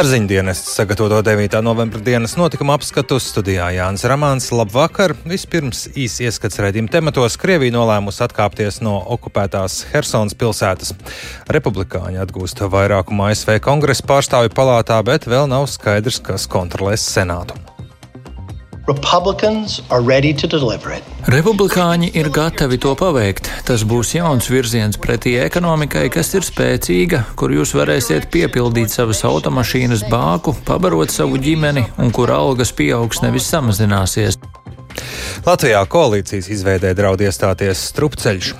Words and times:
Ar 0.00 0.06
ziņdienas 0.08 0.62
sagatavoto 0.64 1.18
9. 1.26 1.58
novembra 1.60 1.98
dienas 2.00 2.32
notikuma 2.40 2.72
apskatu 2.78 3.18
studijā 3.20 3.66
Jānis 3.74 4.06
Ramāns. 4.08 4.46
Labvakar! 4.48 5.12
Vispirms 5.28 5.82
īsi 5.92 6.24
ieskats 6.24 6.56
redzījuma 6.64 6.88
tematos. 6.94 7.36
Krievija 7.36 7.74
nolēmusi 7.74 8.22
atkāpties 8.24 8.80
no 8.80 8.94
okupētās 9.12 9.82
Helsonas 9.90 10.38
pilsētas. 10.40 10.94
Republikāņi 11.52 12.22
atgūst 12.24 12.64
vairākumu 12.72 13.26
ASV 13.26 13.58
kongresa 13.66 14.08
pārstāvju 14.08 14.54
palātā, 14.56 14.96
bet 15.04 15.28
vēl 15.28 15.44
nav 15.52 15.68
skaidrs, 15.68 16.22
kas 16.30 16.48
kontrolēs 16.48 17.04
senātu. 17.04 17.60
Republikāņi 21.30 22.08
ir 22.16 22.30
gatavi 22.32 22.78
to 22.80 22.94
paveikt. 22.98 23.50
Tas 23.68 23.84
būs 23.86 24.14
jauns 24.16 24.48
virziens 24.50 24.98
pretī 25.00 25.36
ekonomikai, 25.42 26.06
kas 26.12 26.32
ir 26.34 26.46
spēcīga, 26.46 27.22
kur 27.38 27.52
jūs 27.54 27.74
varēsiet 27.76 28.30
piepildīt 28.32 28.90
savas 28.92 29.20
automašīnas 29.28 30.06
bāku, 30.10 30.56
pabarot 30.66 31.12
savu 31.12 31.38
ģimeni 31.38 31.84
un 32.00 32.10
kur 32.14 32.32
algas 32.34 32.72
pieaugs 32.72 33.22
nevis 33.22 33.50
samazināsies. 33.52 34.40
Latvijā 35.46 35.84
koalīcijas 35.86 36.50
izveidē 36.56 36.94
draud 36.96 37.20
iestāties 37.22 37.84
strupceļš. 37.92 38.54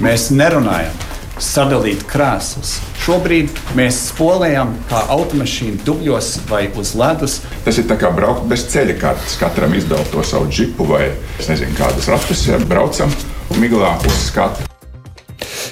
Mēs 0.00 0.30
nerunājam 0.32 0.96
sadalīt 1.40 2.06
krēslus. 2.08 2.78
Šobrīd 3.00 3.48
mēs 3.78 3.96
spolējam 4.10 4.74
kā 4.90 5.00
automašīnu 5.14 5.80
dubļos 5.86 6.34
vai 6.50 6.66
uz 6.76 6.92
ledus. 7.00 7.38
Tas 7.64 7.78
ir 7.80 7.88
kā 7.88 8.10
braukt 8.12 8.44
bez 8.50 8.66
ceļa 8.68 8.98
kartes. 9.00 9.38
Katram 9.40 9.72
izdala 9.78 10.04
to 10.12 10.24
savu 10.26 10.50
džipu 10.52 10.84
vai 10.90 11.06
nezinu, 11.40 11.72
kādas 11.78 12.10
ratus, 12.12 12.44
ja 12.50 12.60
braucam 12.68 13.12
miglā 13.56 13.94
uz 14.04 14.18
skatu. 14.26 14.68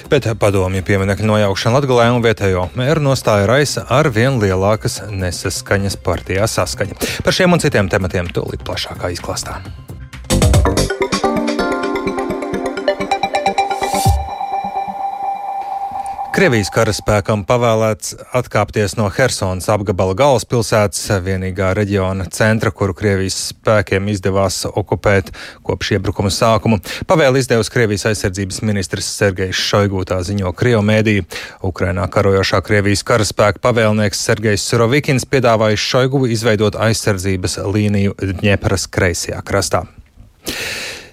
Bet 0.09 0.25
padomju 0.41 0.81
pieminiektu 0.81 1.27
nojaukšana 1.29 1.77
Latvijā 1.77 2.07
un 2.15 2.23
vietējo 2.25 2.63
mēru 2.79 3.03
nostāja 3.11 3.45
raisa 3.45 3.85
ar 3.93 4.09
vien 4.09 4.41
lielākas 4.41 5.03
nesaskaņas 5.13 5.99
partijā 6.01 6.49
saskaņa. 6.49 6.97
Par 7.21 7.37
šiem 7.37 7.53
un 7.53 7.61
citiem 7.61 7.93
tematiem 7.93 8.33
tūlīt 8.33 8.65
plašākā 8.65 9.13
izklāstā. 9.13 9.59
Krievijas 16.39 16.69
karaspēkam 16.71 17.41
pavēlēts 17.43 18.13
atkāpties 18.39 18.93
no 18.95 19.09
Helsonas 19.11 19.65
apgabala 19.73 20.13
galvaspilsētas, 20.15 21.01
vienīgā 21.25 21.73
reģiona 21.75 22.29
centra, 22.31 22.71
kuru 22.71 22.93
Krievijas 22.95 23.35
spēkiem 23.49 24.05
izdevās 24.13 24.61
okupēt 24.69 25.33
kopš 25.67 25.89
iebrukuma 25.97 26.31
sākuma. 26.31 26.77
Pavēli 27.11 27.41
izdevusi 27.43 27.73
Krievijas 27.73 28.07
aizsardzības 28.13 28.61
ministrs 28.69 29.09
Sergejs 29.17 29.59
Šoigu, 29.59 30.05
tā 30.07 30.21
ziņo 30.23 30.53
Krievu 30.55 30.85
mēdī. 30.87 31.17
Ukrainā 31.67 32.05
karojošā 32.07 32.61
Krievijas 32.63 33.03
karaspēka 33.09 33.59
pavēlnieks 33.67 34.23
Sergejs 34.29 34.69
Surovikins 34.71 35.27
piedāvājis 35.27 35.89
Šoigu 35.91 36.23
izveidot 36.37 36.79
aizsardzības 36.87 37.59
līniju 37.67 38.15
Dņepras 38.39 38.87
kreisajā 38.87 39.43
krastā. 39.43 39.83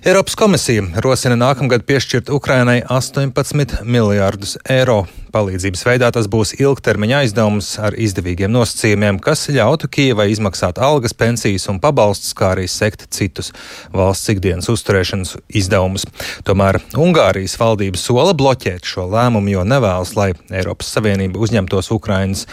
Eiropas 0.06 0.36
komisija 0.38 0.84
rosina 1.02 1.34
nākamgad 1.34 1.82
piešķirt 1.82 2.28
Ukrainai 2.30 2.76
18 2.94 3.80
miljārdus 3.82 4.52
eiro 4.70 5.00
palīdzības 5.34 5.82
veidā 5.86 6.08
tas 6.14 6.28
būs 6.30 6.54
ilgtermiņa 6.56 7.20
aizdevums 7.24 7.68
ar 7.82 7.96
izdevīgiem 7.98 8.52
nosacījumiem, 8.54 9.18
kas 9.22 9.46
ļautu 9.52 9.90
Kijavai 9.92 10.28
izmaksāt 10.32 10.78
algas, 10.82 11.14
pensijas 11.16 11.66
un 11.72 11.80
pabalstus, 11.82 12.32
kā 12.36 12.52
arī 12.54 12.66
sekt 12.70 13.06
citus 13.14 13.52
valsts 13.94 14.30
ikdienas 14.32 14.70
uzturēšanas 14.72 15.36
izdevumus. 15.60 16.06
Tomēr 16.46 16.78
Ungārijas 16.96 17.56
valdība 17.60 18.00
sola 18.00 18.34
bloķēt 18.36 18.86
šo 18.88 19.06
lēmumu, 19.12 19.52
jo 19.52 19.66
nevēlas, 19.68 20.14
lai 20.18 20.30
Eiropas 20.54 20.90
Savienība 20.96 21.40
uzņemtos 21.42 21.92
Ukrainas 21.94 22.46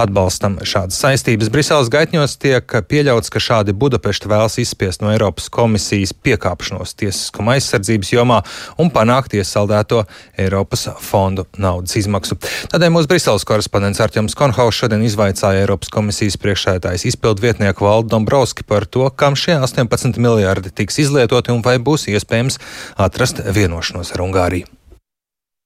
atbalstam 0.00 0.58
šādas 0.64 1.00
saistības. 1.02 1.52
Briseles 1.52 1.92
gaitņos 1.92 2.38
tiek 2.40 2.76
pieļauts, 2.88 3.32
ka 3.32 3.42
šādi 3.42 3.76
Budapešta 3.76 4.30
vēlas 4.30 4.58
izspiest 4.62 5.04
no 5.04 5.12
Eiropas 5.12 5.50
komisijas 5.52 6.14
piekāpšanos 6.16 6.96
tiesiskuma 7.00 7.58
aizsardzības 7.58 8.14
jomā 8.14 8.40
un 8.80 8.92
panākt 8.94 9.36
iesaldēto 9.38 10.04
Eiropas 10.40 10.88
fondu 11.04 11.46
naudas 11.60 11.96
izmaksu 12.00 12.19
izmaksu. 12.20 12.36
Tādēļ 12.70 12.92
mūsu 12.94 13.08
Briseles 13.10 13.46
korespondents 13.48 14.00
Arķems 14.00 14.36
Konhaus 14.38 14.76
šodien 14.76 15.02
izvaicāja 15.04 15.64
Eiropas 15.64 15.90
komisijas 15.92 16.38
priekšsēdājas 16.40 17.06
izpildu 17.08 17.42
vietnieku 17.42 17.84
Valdu 17.84 18.10
Dombrovski 18.14 18.64
par 18.64 18.86
to, 18.86 19.08
kam 19.10 19.36
šie 19.36 19.58
18 19.60 20.18
miljardi 20.18 20.70
tiks 20.70 21.00
izlietoti 21.00 21.52
un 21.52 21.62
vai 21.62 21.78
būs 21.78 22.08
iespējams 22.10 22.60
atrast 22.98 23.40
vienošanos 23.40 24.12
ar 24.14 24.24
Ungāriju. 24.26 24.68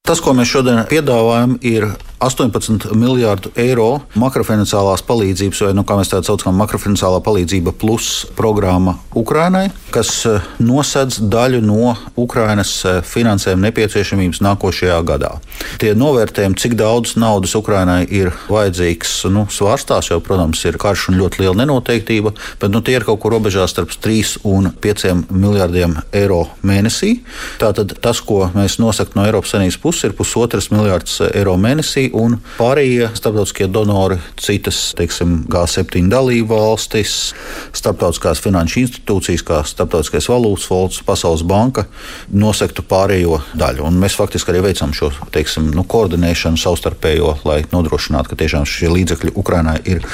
Tas, 0.05 0.21
ko 0.21 0.35
mēs 0.37 0.51
šodien 0.53 0.83
piedāvājam, 0.85 1.57
ir 1.65 1.87
18 2.23 2.93
miljārdu 2.95 3.51
eiro 3.59 4.01
makrofinanciālās 4.19 5.03
palīdzības, 5.07 5.63
vai 5.67 5.73
nu, 5.77 5.85
kā 5.87 5.97
mēs 5.99 6.13
tādu 6.13 6.29
saucam, 6.31 6.57
makrofinanciālā 6.63 7.19
palīdzība 7.25 7.75
plus 7.79 8.25
programma 8.39 8.97
Ukrainai, 9.19 9.67
kas 9.95 10.11
eh, 10.29 10.45
nosedz 10.63 11.19
daļu 11.33 11.61
no 11.65 11.95
Ukrainas 12.21 12.73
eh, 12.87 13.01
finansējuma 13.05 13.69
nepieciešamības 13.69 14.41
nākošajā 14.47 15.01
gadā. 15.07 15.35
Tie 15.83 15.93
novērtējumi, 15.99 16.59
cik 16.61 16.77
daudz 16.79 17.17
naudas 17.21 17.57
Ukrainai 17.59 18.05
ir 18.07 18.33
vajadzīgs, 18.49 19.17
nu, 19.35 19.47
svārstās, 19.51 20.13
jo, 20.13 20.21
protams, 20.25 20.63
ir 20.69 20.79
karš 20.81 21.09
un 21.13 21.19
ļoti 21.21 21.43
liela 21.43 21.59
nenoteiktība, 21.65 22.35
bet 22.63 22.73
nu, 22.73 22.83
tie 22.85 22.97
ir 22.99 23.07
kaut 23.07 23.21
kur 23.23 23.35
robežās 23.37 23.75
starp 23.75 23.93
3 23.93 24.39
un 24.49 24.71
5 24.83 25.27
miljardiem 25.35 25.99
eiro 26.15 26.45
mēnesī. 26.65 27.19
Tātad 27.61 27.97
tas, 28.01 28.23
ko 28.25 28.49
mēs 28.55 28.79
nosakām 28.83 29.21
no 29.21 29.29
Eiropas 29.29 29.55
Savienības 29.55 29.81
puses, 29.83 30.09
ir 30.09 30.17
pusotras 30.17 30.71
miljardus 30.73 31.21
eiro 31.31 31.55
mēnesī 31.61 32.09
un 32.15 32.39
pārējie 32.59 33.11
starptautiskie 33.19 33.69
donori, 33.73 34.19
citas, 34.41 34.93
teiksim, 34.99 35.43
G7 35.51 36.09
dalību 36.13 36.55
valstis, 36.55 37.33
starptautiskās 37.75 38.43
finanšu 38.45 38.85
institūcijas, 38.85 39.45
kā 39.47 39.61
Starptautiskais 39.67 40.29
valūtas 40.31 40.69
fonds, 40.71 41.01
Pasaules 41.07 41.45
banka, 41.47 41.87
nosektu 42.33 42.85
pārējo 42.87 43.41
daļu. 43.59 43.85
Un 43.89 43.99
mēs 44.03 44.17
faktiski 44.19 44.53
arī 44.53 44.65
veicam 44.69 44.95
šo 44.97 45.11
teiksim, 45.35 45.71
nu, 45.75 45.85
koordinēšanu 45.89 46.61
savstarpējo, 46.61 47.37
lai 47.49 47.61
nodrošinātu, 47.73 48.31
ka 48.31 48.41
tiešām 48.45 48.67
šie 48.69 48.93
līdzekļi 48.93 49.35
Ukrainai 49.41 49.79
ir 49.89 50.05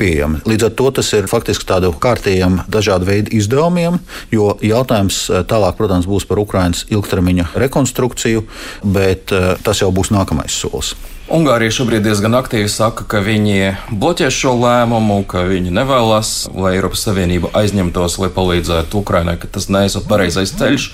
pieejami. 0.00 0.42
Līdz 0.48 0.68
ar 0.68 0.76
to 0.78 0.90
tas 1.00 1.12
ir 1.16 1.30
faktiski 1.30 1.68
tādu 1.68 1.92
kārtējiem 2.02 2.62
dažādu 2.72 3.08
veidu 3.08 3.34
izdevumiem, 3.36 4.00
jo 4.34 4.52
jautājums 4.64 5.26
eh, 5.30 5.42
tālāk, 5.48 5.78
protams, 5.78 6.08
būs 6.10 6.28
par 6.28 6.40
Ukrainas 6.42 6.84
ilgtermiņa 6.92 7.52
rekonstrukciju, 7.56 8.46
bet 8.84 9.34
eh, 9.34 9.52
tas 9.62 9.82
jau 9.82 9.92
būs 9.94 10.12
nākamais 10.14 10.54
solis. 10.54 10.94
Ungārija 11.36 11.74
šobrīd 11.74 12.06
diezgan 12.06 12.32
aktīvi 12.38 12.68
saka, 12.72 13.04
ka 13.04 13.18
viņi 13.20 13.74
bloķēs 13.92 14.32
šo 14.32 14.54
lēmumu, 14.56 15.18
ka 15.28 15.42
viņi 15.44 15.74
nevēlas, 15.74 16.30
lai 16.56 16.70
Eiropas 16.78 17.02
Savienība 17.04 17.50
aizņemtos, 17.60 18.16
lai 18.22 18.30
palīdzētu 18.32 18.96
Ukrainai, 19.02 19.34
ka 19.42 19.50
tas 19.52 19.68
neesot 19.68 20.06
pareizais 20.08 20.54
ceļš. 20.56 20.86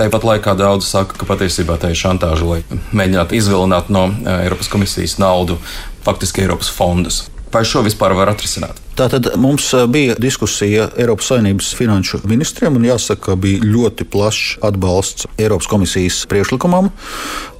Tāpat 0.00 0.24
laikā 0.24 0.56
daudzi 0.56 0.88
saka, 0.88 1.18
ka 1.20 1.28
patiesībā 1.28 1.76
tā 1.82 1.92
ir 1.92 2.00
šantāža, 2.00 2.48
lai 2.48 2.80
mēģinātu 2.96 3.36
izvilināt 3.36 3.92
no 3.92 4.06
Eiropas 4.38 4.72
komisijas 4.72 5.18
naudu 5.20 5.58
faktiski 6.06 6.46
Eiropas 6.46 6.72
fondus. 6.72 7.26
Vai 7.52 7.66
šo 7.68 7.84
vispār 7.84 8.16
var 8.16 8.32
atrisināt? 8.32 8.80
Tātad 8.98 9.34
mums 9.38 9.68
bija 9.92 10.16
diskusija 10.18 10.88
Eiropas 10.96 11.28
Savienības 11.28 11.74
finanšu 11.76 12.24
ministriem, 12.24 12.80
un 12.80 12.88
jāsaka, 12.88 13.34
ka 13.34 13.36
bija 13.38 13.60
ļoti 13.68 14.08
plašs 14.08 14.62
atbalsts 14.64 15.28
Eiropas 15.36 15.68
komisijas 15.70 16.24
priekšlikumam 16.30 16.88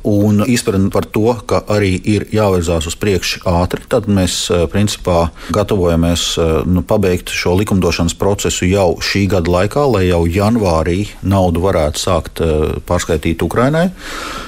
un 0.05 0.45
izpratne 0.47 0.91
par 0.93 1.07
to, 1.09 1.33
ka 1.49 1.63
arī 1.73 1.95
ir 1.97 2.27
jāvirzās 2.35 2.87
uz 2.91 2.97
priekšu 3.01 3.43
ātri. 3.49 3.83
Tad 3.89 4.07
mēs 4.09 4.37
principā 4.73 5.31
gatavojamies 5.55 6.27
nu, 6.69 6.85
pabeigt 6.87 7.33
šo 7.33 7.57
likumdošanas 7.61 8.17
procesu 8.21 8.69
jau 8.69 8.99
šī 9.01 9.25
gada 9.33 9.51
laikā, 9.51 9.85
lai 9.89 10.05
jau 10.11 10.23
janvārī 10.29 11.09
naudu 11.25 11.65
varētu 11.65 12.01
sākt 12.01 12.45
pārskaitīt 12.89 13.43
Ukrainai. 13.47 13.89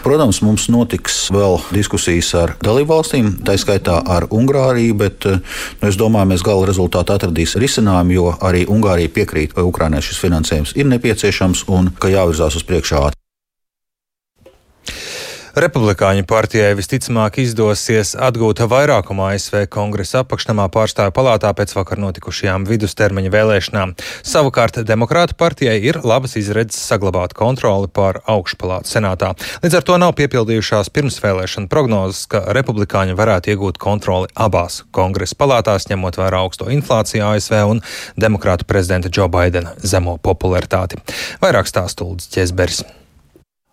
Protams, 0.05 0.43
mums 0.45 0.69
notiks 0.73 1.27
vēl 1.35 1.59
diskusijas 1.75 2.33
ar 2.39 2.55
dalībvalstīm, 2.65 3.39
tā 3.47 3.57
skaitā 3.61 3.99
ar 4.05 4.29
Ungāriju, 4.31 4.97
bet 5.01 5.27
nu, 5.27 5.41
es 5.89 5.99
domāju, 5.99 6.35
mēs 6.35 6.45
gala 6.47 6.69
rezultātā 6.69 7.17
atradīs 7.17 7.57
risinājumu, 7.61 8.17
jo 8.17 8.31
arī 8.45 8.67
Ungārija 8.69 9.13
piekrīt, 9.13 9.57
ka 9.57 9.65
Ukrainai 9.67 10.05
šis 10.05 10.21
finansējums 10.21 10.77
ir 10.77 10.91
nepieciešams 10.93 11.67
un 11.73 11.95
ka 11.99 12.13
jāvirzās 12.13 12.61
uz 12.61 12.67
priekšu 12.67 13.01
ātri. 13.01 13.16
Republikāņu 15.57 16.27
partijai 16.29 16.75
visticamāk 16.77 17.39
izdosies 17.41 18.11
atgūt 18.21 18.59
vairākumu 18.69 19.23
ASV 19.25 19.63
kongresa 19.73 20.21
apakšnamā 20.21 20.67
pārstāvju 20.69 21.15
palātā 21.17 21.49
pēc 21.57 21.71
vakar 21.79 21.97
notikušajām 22.03 22.67
vidustermiņa 22.69 23.33
vēlēšanām. 23.33 23.95
Savukārt 24.21 24.83
Demokrātu 24.85 25.33
partijai 25.41 25.79
ir 25.81 26.03
labas 26.05 26.37
izredzes 26.37 26.83
saglabāt 26.91 27.33
kontroli 27.39 27.89
pār 27.89 28.19
augšpalātu 28.29 28.93
senātā. 28.93 29.33
Līdz 29.65 29.79
ar 29.81 29.89
to 29.89 29.97
nav 30.03 30.13
piepildījušās 30.21 30.93
pirmsvēlēšana 30.93 31.73
prognozes, 31.73 32.27
ka 32.29 32.45
republikāņi 32.53 33.17
varētu 33.17 33.55
iegūt 33.55 33.81
kontroli 33.81 34.29
abās 34.37 34.83
kongresa 34.93 35.41
palātās, 35.41 35.89
ņemot 35.89 36.21
vērā 36.21 36.45
augsto 36.45 36.69
inflāciju 36.69 37.25
ASV 37.31 37.57
un 37.73 37.81
demokrātu 38.21 38.69
prezidenta 38.69 39.09
Džo 39.09 39.33
Baidena 39.33 39.73
zemo 39.81 40.19
popularitāti. 40.21 41.01
Vairāk 41.41 41.73
stāstūlis 41.73 42.29
Ķesberis. 42.37 42.85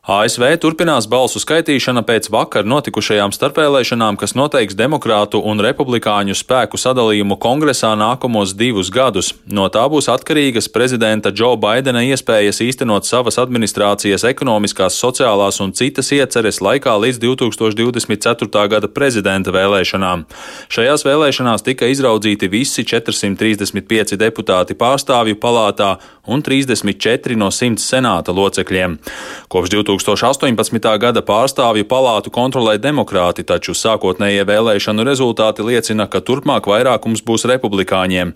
ASV 0.04 0.58
turpinās 0.60 1.06
balsu 1.08 1.40
skaitīšana 1.40 2.02
pēc 2.04 2.26
vakar 2.28 2.66
notikušajām 2.68 3.32
starpvēlēšanām, 3.32 4.18
kas 4.20 4.34
noteiks 4.36 4.76
demokrātu 4.76 5.40
un 5.48 5.62
republikāņu 5.64 6.36
spēku 6.36 6.76
sadalījumu 6.76 7.38
kongresā 7.40 7.94
nākamos 7.96 8.52
divus 8.60 8.90
gadus. 8.92 9.30
No 9.48 9.70
tā 9.72 9.86
būs 9.88 10.10
atkarīgas 10.12 10.68
prezidenta 10.76 11.32
Džo 11.32 11.54
Baidena 11.56 12.02
iespējas 12.04 12.60
īstenot 12.66 13.08
savas 13.08 13.40
administrācijas 13.40 14.28
ekonomiskās, 14.28 14.98
sociālās 15.00 15.62
un 15.64 15.72
citas 15.72 16.12
ieceres 16.12 16.60
laikā 16.60 16.98
līdz 17.06 17.22
2024. 17.24 18.66
gada 18.76 18.92
prezidenta 18.92 19.56
vēlēšanām. 19.56 20.26
Šajās 20.68 21.08
vēlēšanās 21.08 21.64
tika 21.64 21.88
izraudzīti 21.88 22.52
visi 22.52 22.84
435 22.92 24.20
deputāti 24.20 24.76
pārstāvju 24.76 25.40
palātā 25.40 25.94
un 26.28 26.44
34 26.44 27.40
no 27.40 27.48
100 27.52 27.80
senāta 27.80 28.36
locekļiem. 28.36 29.00
Kopš 29.48 29.74
2018. 29.94 30.98
gada 30.98 31.22
pārstāvju 31.22 31.86
palātu 31.86 32.32
kontrolē 32.34 32.78
demokrāti, 32.82 33.46
taču 33.46 33.76
sākotnējie 33.78 34.46
vēlēšanu 34.50 35.06
rezultāti 35.06 35.66
liecina, 35.66 36.08
ka 36.10 36.22
turpmāk 36.26 36.68
vairākums 36.70 37.22
būs 37.26 37.46
republikāņiem. 37.50 38.34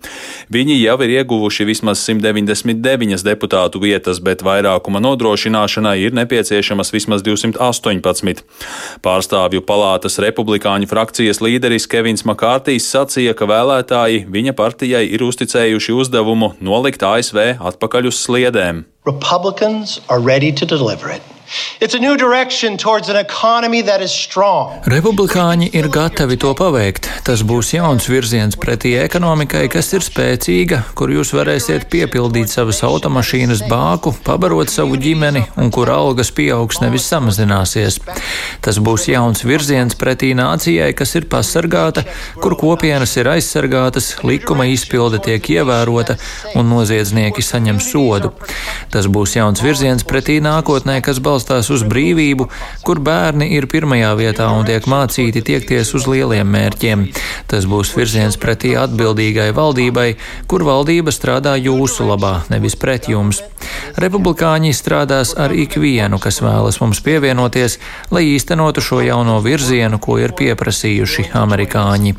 Viņi 0.54 0.78
jau 0.78 0.98
ir 1.06 1.14
ieguvuši 1.18 1.66
vismaz 1.66 2.04
199 2.06 3.26
deputātu 3.26 3.82
vietas, 3.82 4.22
bet 4.22 4.44
vairākuma 4.46 5.02
nodrošināšanai 5.02 5.98
ir 6.06 6.18
nepieciešamas 6.18 6.94
vismaz 6.94 7.26
218. 7.26 8.44
Pārstāvju 9.06 9.64
palātas 9.66 10.20
republikāņu 10.22 10.90
frakcijas 10.92 11.42
līderis 11.42 11.90
Kevins 11.90 12.26
Makārtīs 12.28 12.90
sacīja, 12.92 13.34
ka 13.38 13.50
vēlētāji 13.50 14.28
viņa 14.30 14.54
partijai 14.58 15.08
ir 15.10 15.26
uzticējuši 15.26 15.98
uzdevumu 15.98 16.54
nolikt 16.62 17.04
ASV 17.08 17.58
atpakaļ 17.58 18.12
uz 18.12 18.22
sliedēm. 18.28 18.86
Republicans 19.08 20.02
are 20.10 20.20
ready 20.20 20.52
to 20.52 20.66
deliver 20.66 21.10
it. 21.10 21.22
Republikāņi 24.92 25.70
ir 25.80 25.88
gatavi 25.94 26.36
to 26.42 26.52
paveikt. 26.58 27.08
Tas 27.24 27.44
būs 27.48 27.70
jauns 27.76 28.08
virziens 28.12 28.58
pretī 28.60 28.96
ekonomikai, 29.00 29.64
kas 29.72 29.94
ir 29.96 30.04
spēcīga, 30.04 30.82
kur 30.98 31.14
jūs 31.14 31.32
varēsiet 31.38 31.88
piepildīt 31.92 32.52
savas 32.52 32.82
automašīnas 32.88 33.64
bāku, 33.72 34.12
pabarot 34.28 34.72
savu 34.74 35.00
ģimeni 35.00 35.46
un 35.56 35.72
kur 35.72 35.92
algas 35.94 36.34
pieaugs 36.36 36.82
nevis 36.84 37.08
samazināsies. 37.08 38.02
Tas 38.64 38.82
būs 38.84 39.08
jauns 39.14 39.46
virziens 39.48 39.96
pretī 39.96 40.34
nācijai, 40.36 40.92
kas 40.98 41.16
ir 41.16 41.30
pasargāta, 41.32 42.04
kur 42.44 42.58
kopienas 42.60 43.16
ir 43.22 43.32
aizsargātas, 43.38 44.18
likuma 44.28 44.68
izpilde 44.68 45.24
tiek 45.24 45.52
ievērota 45.56 46.18
un 46.60 46.68
noziedznieki 46.74 47.46
saņem 47.46 47.80
sodu. 47.84 48.34
Tas 48.98 49.06
būs 49.14 49.36
jauns 49.36 49.60
virziens 49.62 50.02
pretī 50.10 50.40
nākotnē, 50.42 50.96
kas 51.06 51.20
balstās 51.22 51.68
uz 51.70 51.84
brīvību, 51.86 52.48
kur 52.82 52.98
bērni 52.98 53.46
ir 53.54 53.68
pirmajā 53.70 54.16
vietā 54.18 54.48
un 54.50 54.66
tiek 54.66 54.88
mācīti 54.90 55.44
tiekties 55.46 55.92
uz 55.94 56.08
lieliem 56.10 56.50
mērķiem. 56.50 57.04
Tas 57.46 57.68
būs 57.70 57.92
virziens 57.94 58.40
pretī 58.42 58.72
atbildīgai 58.82 59.52
valdībai, 59.54 60.08
kur 60.50 60.66
valdība 60.66 61.14
strādā 61.14 61.54
jūsu 61.62 62.08
labā, 62.10 62.40
nevis 62.50 62.74
pret 62.74 63.06
jums. 63.12 63.44
Republikāņi 64.02 64.74
strādās 64.74 65.36
ar 65.38 65.54
ikvienu, 65.54 66.18
kas 66.18 66.42
vēlas 66.42 66.82
mums 66.82 67.04
pievienoties, 67.06 67.78
lai 68.10 68.24
īstenotu 68.32 68.82
šo 68.82 69.04
jauno 69.06 69.38
virzienu, 69.46 70.02
ko 70.02 70.18
ir 70.24 70.34
pieprasījuši 70.42 71.30
amerikāņi. 71.38 72.16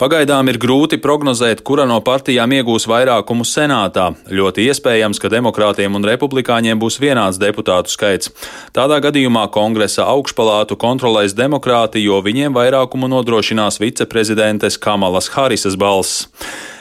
Pagaidām 0.00 0.48
ir 0.48 0.56
grūti 0.56 0.96
prognozēt, 0.96 1.58
kura 1.60 1.84
no 1.84 1.98
partijām 2.00 2.54
iegūs 2.56 2.86
vairākumu 2.88 3.44
senātā. 3.44 4.06
Ļoti 4.32 4.64
iespējams, 4.70 5.20
ka 5.20 5.28
demokrātiem 5.28 5.98
un 5.98 6.08
republikāņiem 6.08 6.80
būs 6.80 6.96
vienāds 7.02 7.36
deputātu 7.42 7.92
skaits. 7.92 8.32
Tādā 8.72 8.96
gadījumā 9.04 9.44
kongresa 9.52 10.08
augšpalātu 10.08 10.80
kontrolēs 10.80 11.36
demokrāti, 11.36 12.00
jo 12.00 12.22
viņiem 12.24 12.56
vairākumu 12.56 13.12
nodrošinās 13.12 13.76
viceprezidentes 13.84 14.80
Kamalas 14.80 15.28
Harisas 15.36 15.76
balss. 15.76 16.30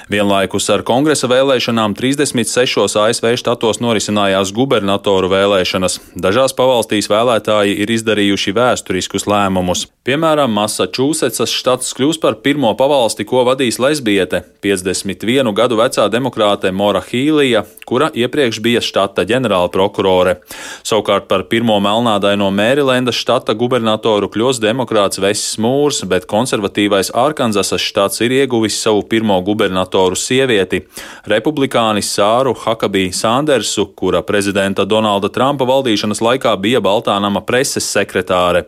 Vienlaikus 0.10 0.66
ar 0.74 0.82
kongresa 0.82 1.28
vēlēšanām 1.30 1.94
36 1.94 2.96
ASV 2.98 3.28
štatos 3.38 3.78
norisinājās 3.78 4.50
gubernatoru 4.58 5.30
vēlēšanas. 5.30 6.00
Dažās 6.18 6.56
pavalstīs 6.58 7.12
vēlētāji 7.12 7.76
ir 7.84 7.94
izdarījuši 7.94 8.56
vēsturiskus 8.58 9.28
lēmumus. 9.30 9.86
Piemēram, 10.10 10.50
Massachusettsas 10.58 11.54
štats 11.54 11.94
kļūs 11.94 12.18
par 12.24 12.40
pirmo 12.42 12.72
pavalsti, 13.10 13.26
ko 13.26 13.44
vadīs 13.46 13.80
lesbiete- 13.80 14.44
51 14.62 15.54
gadu 15.54 15.76
vecā 15.78 16.10
demokrāte 16.10 16.72
Mora 16.72 17.02
Hīlija, 17.02 17.66
kura 17.86 18.12
iepriekš 18.12 18.62
bija 18.62 18.82
štata 18.82 19.26
ģenerāla 19.26 19.72
prokurore. 19.72 20.38
Savukārt 20.84 21.28
par 21.28 21.44
pirmo 21.44 21.80
melnādaino 21.80 22.52
Mērilendas 22.52 23.18
štata 23.18 23.56
gubernatoru 23.56 24.30
kļūs 24.30 24.60
demokrāts 24.60 25.20
Vesis 25.20 25.58
Mūrs, 25.58 26.08
bet 26.08 26.28
konservatīvais 26.28 27.12
Arkansasas 27.14 27.82
štats 27.82 28.22
ir 28.22 28.30
ieguvis 28.30 28.78
savu 28.78 29.02
pirmo 29.02 29.42
gubernatoru 29.42 30.16
sievieti, 30.16 30.86
republikāni 31.26 32.02
Sāru 32.02 32.56
Hakabī 32.56 33.12
Sandersu, 33.12 33.88
kura 33.96 34.22
prezidenta 34.22 34.86
Donalda 34.86 35.30
Trumpa 35.30 35.66
valdīšanas 35.66 36.22
laikā 36.22 36.56
bija 36.62 36.80
Baltānama 36.80 37.42
preses 37.46 37.86
sekretāre. 37.86 38.66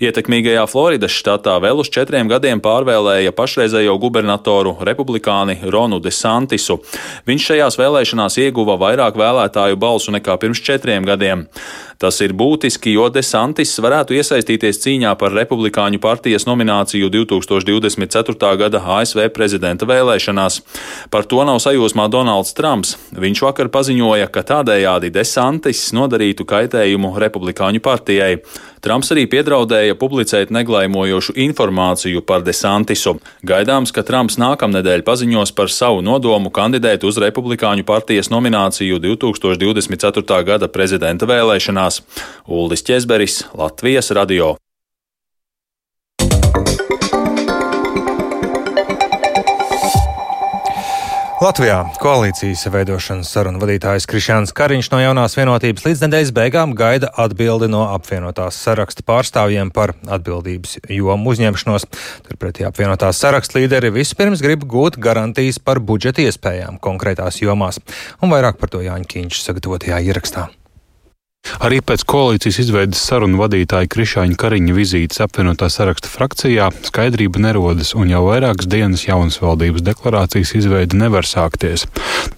Ietekmīgajā 0.00 0.66
Floridas 0.68 1.12
štatā 1.12 1.60
vēl 1.60 1.78
uz 1.78 1.88
četriem 1.88 2.28
gadiem 2.28 2.60
pārvēlēja 2.60 3.32
pašreizējo 3.68 3.98
gubernatoru 4.00 4.76
republikāni 4.80 5.58
Ronu 5.68 6.00
DeSantisu. 6.00 6.78
Viņš 7.28 7.48
šajās 7.50 7.76
vēlēšanās 7.78 8.38
ieguva 8.40 8.78
vairāk 8.80 9.16
vēlētāju 9.18 9.76
balsu 9.76 10.12
nekā 10.14 10.38
pirms 10.40 10.62
četriem 10.64 11.04
gadiem. 11.04 11.46
Tas 11.98 12.20
ir 12.22 12.30
būtiski, 12.30 12.92
jo 12.94 13.08
Desantis 13.10 13.72
varētu 13.82 14.14
iesaistīties 14.14 14.78
cīņā 14.84 15.16
par 15.18 15.32
Republikāņu 15.34 15.98
partijas 15.98 16.44
nomināciju 16.46 17.08
2024. 17.10 18.52
gada 18.60 18.82
ASV 18.98 19.24
prezidenta 19.34 19.88
vēlēšanās. 19.90 20.60
Par 21.10 21.26
to 21.26 21.42
nav 21.42 21.58
sajūsmā 21.64 22.06
Donalds 22.14 22.54
Trumps. 22.54 22.94
Viņš 23.18 23.42
vakar 23.48 23.72
paziņoja, 23.74 24.30
ka 24.30 24.46
tādējādi 24.46 25.10
Desantis 25.10 25.88
nodarītu 25.90 26.46
kaitējumu 26.46 27.16
Republikāņu 27.18 27.82
partijai. 27.82 28.36
Trumps 28.78 29.10
arī 29.10 29.24
piedraudēja 29.26 29.96
publicēt 29.98 30.52
neglaimojošu 30.54 31.34
informāciju 31.48 32.22
par 32.22 32.44
Desantisu. 32.46 33.16
Gaidāms, 33.42 33.90
ka 33.90 34.04
Trumps 34.06 34.38
nākamnedēļ 34.38 35.02
paziņos 35.02 35.50
par 35.58 35.72
savu 35.74 36.04
nodomu 36.06 36.52
kandidēt 36.54 37.02
uz 37.08 37.18
Republikāņu 37.18 37.82
partijas 37.88 38.30
nomināciju 38.30 39.00
2024. 39.02 40.38
gada 40.46 40.70
prezidenta 40.70 41.26
vēlēšanās. 41.26 41.87
Uldis 42.46 42.86
Česberis, 42.86 43.42
Latvijas 43.58 44.12
radio. 44.16 44.56
Latvijā 51.38 51.84
koalīcijas 52.02 52.64
veidošanas 52.74 53.28
sarunu 53.30 53.60
vadītājs 53.62 54.08
Krišāns 54.10 54.50
Kariņš 54.58 54.88
no 54.90 54.98
jaunās 54.98 55.36
vienotības 55.38 55.84
līdz 55.86 56.02
nedēļas 56.02 56.32
beigām 56.34 56.72
gaida 56.74 57.12
atbildi 57.14 57.68
no 57.70 57.84
apvienotās 57.92 58.58
saraksta 58.58 59.06
pārstāvjiem 59.06 59.70
par 59.70 59.94
atbildības 60.02 60.80
jomu 60.90 61.30
uzņemšanos. 61.30 61.86
Turpretī 62.26 62.66
apvienotās 62.66 63.22
saraksta 63.22 63.62
līderi 63.62 63.94
vispirms 63.94 64.42
grib 64.42 64.66
gūt 64.66 64.98
garantijas 64.98 65.62
par 65.62 65.78
budžeta 65.78 66.26
iespējām 66.26 66.82
konkrētās 66.82 67.38
jomās, 67.38 67.78
un 68.18 68.34
vairāk 68.34 68.58
par 68.58 68.74
to 68.74 68.82
Jāņa 68.82 69.06
Kīņš 69.06 69.44
sagatavotajā 69.46 70.02
ierakstā. 70.10 70.50
Arī 71.58 71.80
pēc 71.82 72.04
koalīcijas 72.06 72.60
izveidas 72.62 73.00
sarunu 73.02 73.40
vadītāja 73.40 73.88
Krišāņa 73.90 74.36
Kariņa 74.38 74.74
vizītes 74.76 75.18
apvienotā 75.24 75.66
saraksta 75.72 76.10
frakcijā 76.12 76.68
skaidrība 76.86 77.40
nerodas, 77.42 77.94
un 77.98 78.12
jau 78.12 78.20
vairākas 78.28 78.68
dienas 78.70 79.02
jaunas 79.08 79.40
valdības 79.42 79.82
deklarācijas 79.88 80.52
izveide 80.54 80.98
nevar 81.00 81.26
sākties. 81.26 81.88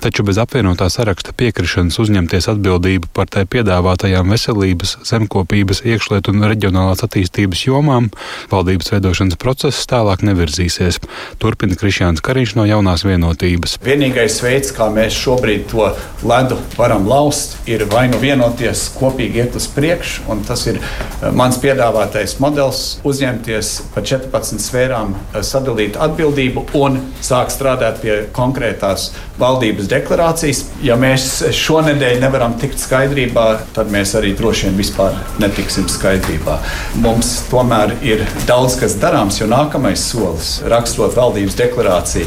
Taču 0.00 0.24
bez 0.24 0.38
apvienotā 0.40 0.88
saraksta 0.92 1.34
piekrišanas 1.36 1.98
uzņemties 2.00 2.48
atbildību 2.54 3.10
par 3.16 3.28
tai 3.28 3.44
piedāvātajām 3.50 4.32
veselības, 4.32 4.96
zemkopības, 5.10 5.82
iekšlietu 5.84 6.32
un 6.32 6.46
reģionālās 6.54 7.04
attīstības 7.04 7.66
jomām 7.66 8.08
valdības 8.52 8.94
veidošanas 8.94 9.36
process 9.42 9.90
tālāk 9.90 10.24
nevirzīsies. 10.24 11.00
Turpina 11.42 11.76
Krišāns 11.76 12.24
Kariņš 12.24 12.56
no 12.56 12.64
jaunās 12.70 13.04
vienotības. 13.04 13.76
Vienīgais 13.84 14.40
veids, 14.46 14.72
kā 14.76 14.88
mēs 14.94 15.18
šobrīd 15.18 15.68
to 15.74 15.92
ledu 16.24 16.56
varam 16.78 17.04
laust, 17.10 17.58
ir 17.68 17.84
vai 17.92 18.06
nu 18.08 18.22
vienoties 18.22 18.89
kopīgi 18.96 19.42
iet 19.42 19.56
uz 19.58 19.66
priekšu. 19.74 20.26
Tas 20.48 20.66
ir 20.70 20.80
eh, 20.80 21.30
mans 21.36 21.58
piedāvātais 21.62 22.36
modelis- 22.42 22.98
uzņemties 23.10 23.72
pa 23.94 24.02
14 24.02 24.62
sfērām, 24.62 25.14
eh, 25.34 25.40
sadalīt 25.46 25.98
atbildību 26.00 26.66
un 26.80 27.00
sākt 27.22 27.54
strādāt 27.56 28.00
pie 28.02 28.26
konkrētās 28.36 29.10
valdības 29.40 29.88
deklarācijas. 29.90 30.64
Ja 30.82 30.96
mēs 31.00 31.42
šonadēļ 31.56 32.20
nevaram 32.20 32.54
tikt 32.60 32.78
skaidrībā, 32.78 33.46
tad 33.74 33.90
mēs 33.92 34.14
arī 34.18 34.34
droši 34.36 34.68
vien 34.68 34.78
vispār 34.80 35.16
netiksim 35.38 35.88
skaidrībā. 35.88 36.58
Mums 37.00 37.44
tomēr 37.50 37.96
ir 38.02 38.26
daudz 38.46 38.78
kas 38.80 38.94
darāms, 39.00 39.40
jo 39.40 39.46
nākamais 39.50 40.02
solis, 40.12 40.60
rakstot 40.68 41.14
valdības 41.16 41.56
deklarāciju, 41.58 42.26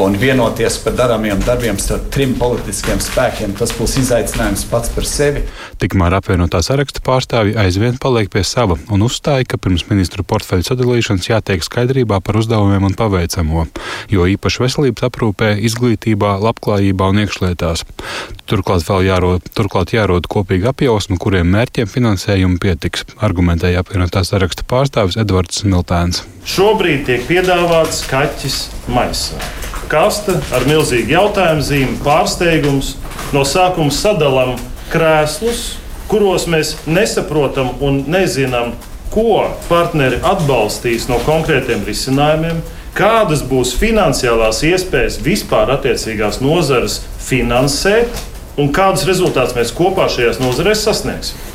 un 0.00 0.16
vienoties 0.16 0.78
par 0.80 0.94
darāmiem 0.96 1.40
darbiem 1.44 1.78
starp 1.80 2.06
trim 2.14 2.32
politiskiem 2.38 3.00
spēkiem. 3.02 3.52
Tas 3.58 3.72
būs 3.76 3.98
izaicinājums 4.00 4.64
pats 4.70 4.92
par 4.94 5.06
sevi. 5.08 5.42
Tikmēr 5.82 6.16
apvienotā 6.18 6.62
saraksta 6.64 7.02
pārstāvji 7.04 7.56
aizvien 7.60 7.98
paliek 8.00 8.30
pie 8.32 8.42
sava 8.46 8.78
un 8.92 9.04
uzstāja, 9.06 9.46
ka 9.48 9.60
pirms 9.60 9.86
ministru 9.90 10.24
portfeļu 10.24 10.66
sadalīšanas 10.68 11.28
jātiek 11.30 11.64
skaidrībā 11.66 12.20
par 12.24 12.40
uzdevumiem 12.40 12.88
un 12.88 12.96
paveicamo, 12.96 13.66
jo 14.12 14.28
īpaši 14.34 14.64
veselības 14.64 15.08
aprūpē, 15.10 15.52
izglītībā, 15.68 16.36
labklājībā 16.46 17.10
un 17.12 17.22
iekšlietās. 17.24 17.84
Turklāt 18.50 18.86
vēl 18.88 19.08
jārod, 19.10 19.48
turklāt 19.56 19.94
jārod 19.96 20.28
kopīga 20.30 20.72
apjausma, 20.74 21.20
kuriem 21.20 21.52
mērķiem 21.54 21.90
finansējumu 21.90 22.60
pietiks, 22.62 23.06
argumentēja 23.20 23.84
apvienotā 23.84 24.24
saraksta 24.26 24.66
pārstāvis 24.70 25.20
Edvards 25.20 25.62
Smiltēns. 25.62 26.24
Šobrīd 26.48 27.04
tiek 27.08 27.26
piedāvāts 27.28 28.06
kaķis 28.10 28.62
maisā. 28.90 29.38
Kaste 29.90 30.36
ar 30.54 30.62
milzīgu 30.70 31.10
jautājumu 31.16 31.64
zīmi, 31.66 31.96
pārsteigums. 32.04 32.92
No 33.34 33.42
sākuma 33.46 33.90
sadalām 33.90 34.52
krēslus, 34.92 35.64
kuros 36.10 36.46
mēs 36.50 36.76
nesaprotam 36.86 37.72
un 37.82 38.04
nezinām, 38.10 38.76
ko 39.10 39.48
partneri 39.66 40.20
atbalstīs 40.22 41.08
no 41.10 41.18
konkrētiem 41.26 41.82
risinājumiem, 41.86 42.60
kādas 42.94 43.42
būs 43.46 43.74
finansiālās 43.80 44.62
iespējas 44.70 45.18
vispār 45.26 45.74
attiecīgās 45.74 46.38
nozares 46.42 47.00
finansēt 47.26 48.14
un 48.62 48.70
kādus 48.74 49.08
rezultātus 49.10 49.56
mēs 49.58 49.74
kopā 49.74 50.06
šajās 50.10 50.38
nozarēs 50.42 50.86
sasniegsim. 50.86 51.50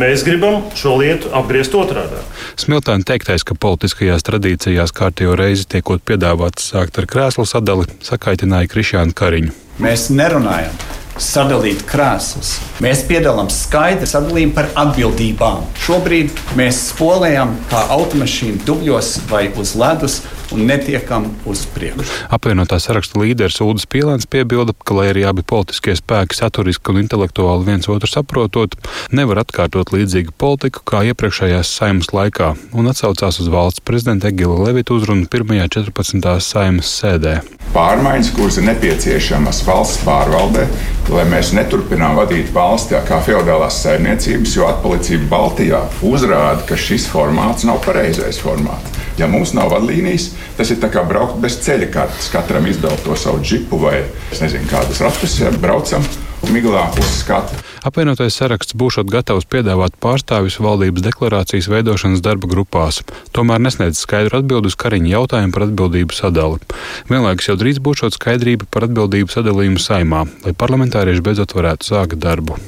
Mēs 0.00 0.22
gribam 0.24 0.62
šo 0.78 0.94
lietu 0.96 1.28
apgriezt 1.36 1.74
otrādi. 1.76 2.16
Smiltāna 2.60 3.04
teiktais, 3.04 3.44
ka 3.44 3.56
politiskajās 3.60 4.24
tradīcijās 4.24 4.94
kārtējo 4.96 5.36
reizi 5.36 5.66
tiekot 5.74 6.00
piedāvāts 6.08 6.70
sākt 6.72 6.96
ar 7.02 7.08
krēslu 7.10 7.44
sadali, 7.48 7.84
sakaitināja 8.00 8.70
Krišānu 8.72 9.12
Kariņu. 9.18 9.52
Mēs 9.84 10.08
nerunājam 10.14 10.72
sadalīt 11.20 11.84
krēslus. 11.88 12.54
Mēs 12.80 13.04
piedāvājam 13.08 13.50
skaidru 13.52 14.08
sadalījumu 14.08 14.56
par 14.56 14.70
atbildībām. 14.80 15.66
Šobrīd 15.84 16.40
mēs 16.56 16.86
spolējam 16.88 17.52
kā 17.68 17.84
automašīnu 17.92 18.64
dubļos 18.64 19.18
vai 19.28 19.50
uz 19.60 19.74
ledus 19.76 20.22
un 20.52 20.66
netiekam 20.68 21.28
uz 21.48 21.64
priekšu. 21.74 22.28
Apvienotā 22.32 22.78
saraksta 22.82 23.20
līderis 23.20 23.60
Ulris 23.64 23.86
Pielāns 23.88 24.28
piebilda, 24.30 24.74
ka, 24.84 24.96
lai 24.96 25.08
arī 25.12 25.24
abi 25.28 25.44
politiskie 25.46 25.94
spēki 25.98 26.38
saturiski 26.38 26.92
un 26.92 27.02
intelektuāli 27.02 27.68
viens 27.68 27.88
otru 27.92 28.10
saprotot, 28.10 28.76
nevar 29.14 29.42
atkārtot 29.44 29.92
līdzīgu 29.94 30.34
politiku 30.38 30.84
kā 30.88 31.02
iepriekšējās 31.12 31.72
saimas 31.78 32.12
laikā, 32.14 32.52
un 32.76 32.90
atsaucās 32.92 33.40
uz 33.42 33.50
valsts 33.52 33.84
prezidenta 33.84 34.30
Egila 34.30 34.58
Levita 34.68 34.94
uzrunu 34.96 35.28
1. 35.28 35.68
14. 35.72 36.32
saimas 36.44 36.92
sēdē. 37.00 37.38
Pārmaiņas, 37.72 38.32
kuras 38.36 38.58
ir 38.60 38.66
nepieciešamas 38.68 39.62
valsts 39.64 40.02
pārvaldē, 40.04 40.66
lai 41.12 41.24
mēs 41.30 41.54
neturpinām 41.56 42.18
vadīt 42.20 42.52
valsti 42.54 43.00
kā 43.08 43.22
feudālās 43.24 43.80
saimniecības, 43.84 44.56
jo 44.58 44.68
atpalicība 44.68 45.30
Baltijā 45.32 45.80
uzrāda, 46.04 46.66
ka 46.68 46.76
šis 46.76 47.08
formāts 47.12 47.64
nav 47.68 47.80
pareizais 47.86 48.40
formāts. 48.42 49.01
Ja 49.20 49.28
mums 49.28 49.52
nav 49.56 49.72
vadlīnijas, 49.74 50.30
tas 50.56 50.72
ir 50.72 50.80
kā 50.82 51.04
braukt 51.08 51.40
bez 51.42 51.58
ceļa 51.64 51.90
kartes. 51.92 52.30
Katram 52.32 52.66
izdot 52.70 53.04
to 53.04 53.16
savu 53.16 53.42
džipu 53.44 53.80
vai 53.82 54.02
nezinu, 54.40 54.68
kādus 54.70 55.02
ratus, 55.04 55.40
braucam 55.60 56.04
miglā 56.50 56.88
uz 56.98 57.10
skatu. 57.20 57.58
Apvienotais 57.86 58.34
saraksts 58.38 58.76
būšot 58.78 59.10
gatavs 59.10 59.46
piedāvāt 59.50 59.94
pārstāvjus 60.02 60.58
valdības 60.62 61.04
deklarācijas 61.06 61.68
veidošanas 61.70 62.22
darba 62.24 62.50
grupās. 62.50 63.02
Tomēr 63.36 63.62
nesniedz 63.62 64.00
skaidru 64.02 64.40
atbildi 64.40 64.72
uz 64.72 64.78
Kariņa 64.78 65.12
jautājumu 65.14 65.54
par 65.54 65.66
atbildību 65.68 66.16
sadali. 66.16 66.62
Vienlaikus 67.10 67.50
jau 67.50 67.58
drīz 67.60 67.82
būšot 67.82 68.18
skaidrība 68.18 68.70
par 68.70 68.88
atbildību 68.88 69.34
sadalījumu 69.34 69.82
saimā, 69.82 70.26
lai 70.46 70.54
parlamentārieši 70.58 71.26
beidzot 71.26 71.56
varētu 71.58 71.92
sākt 71.92 72.20
darbu. 72.22 72.58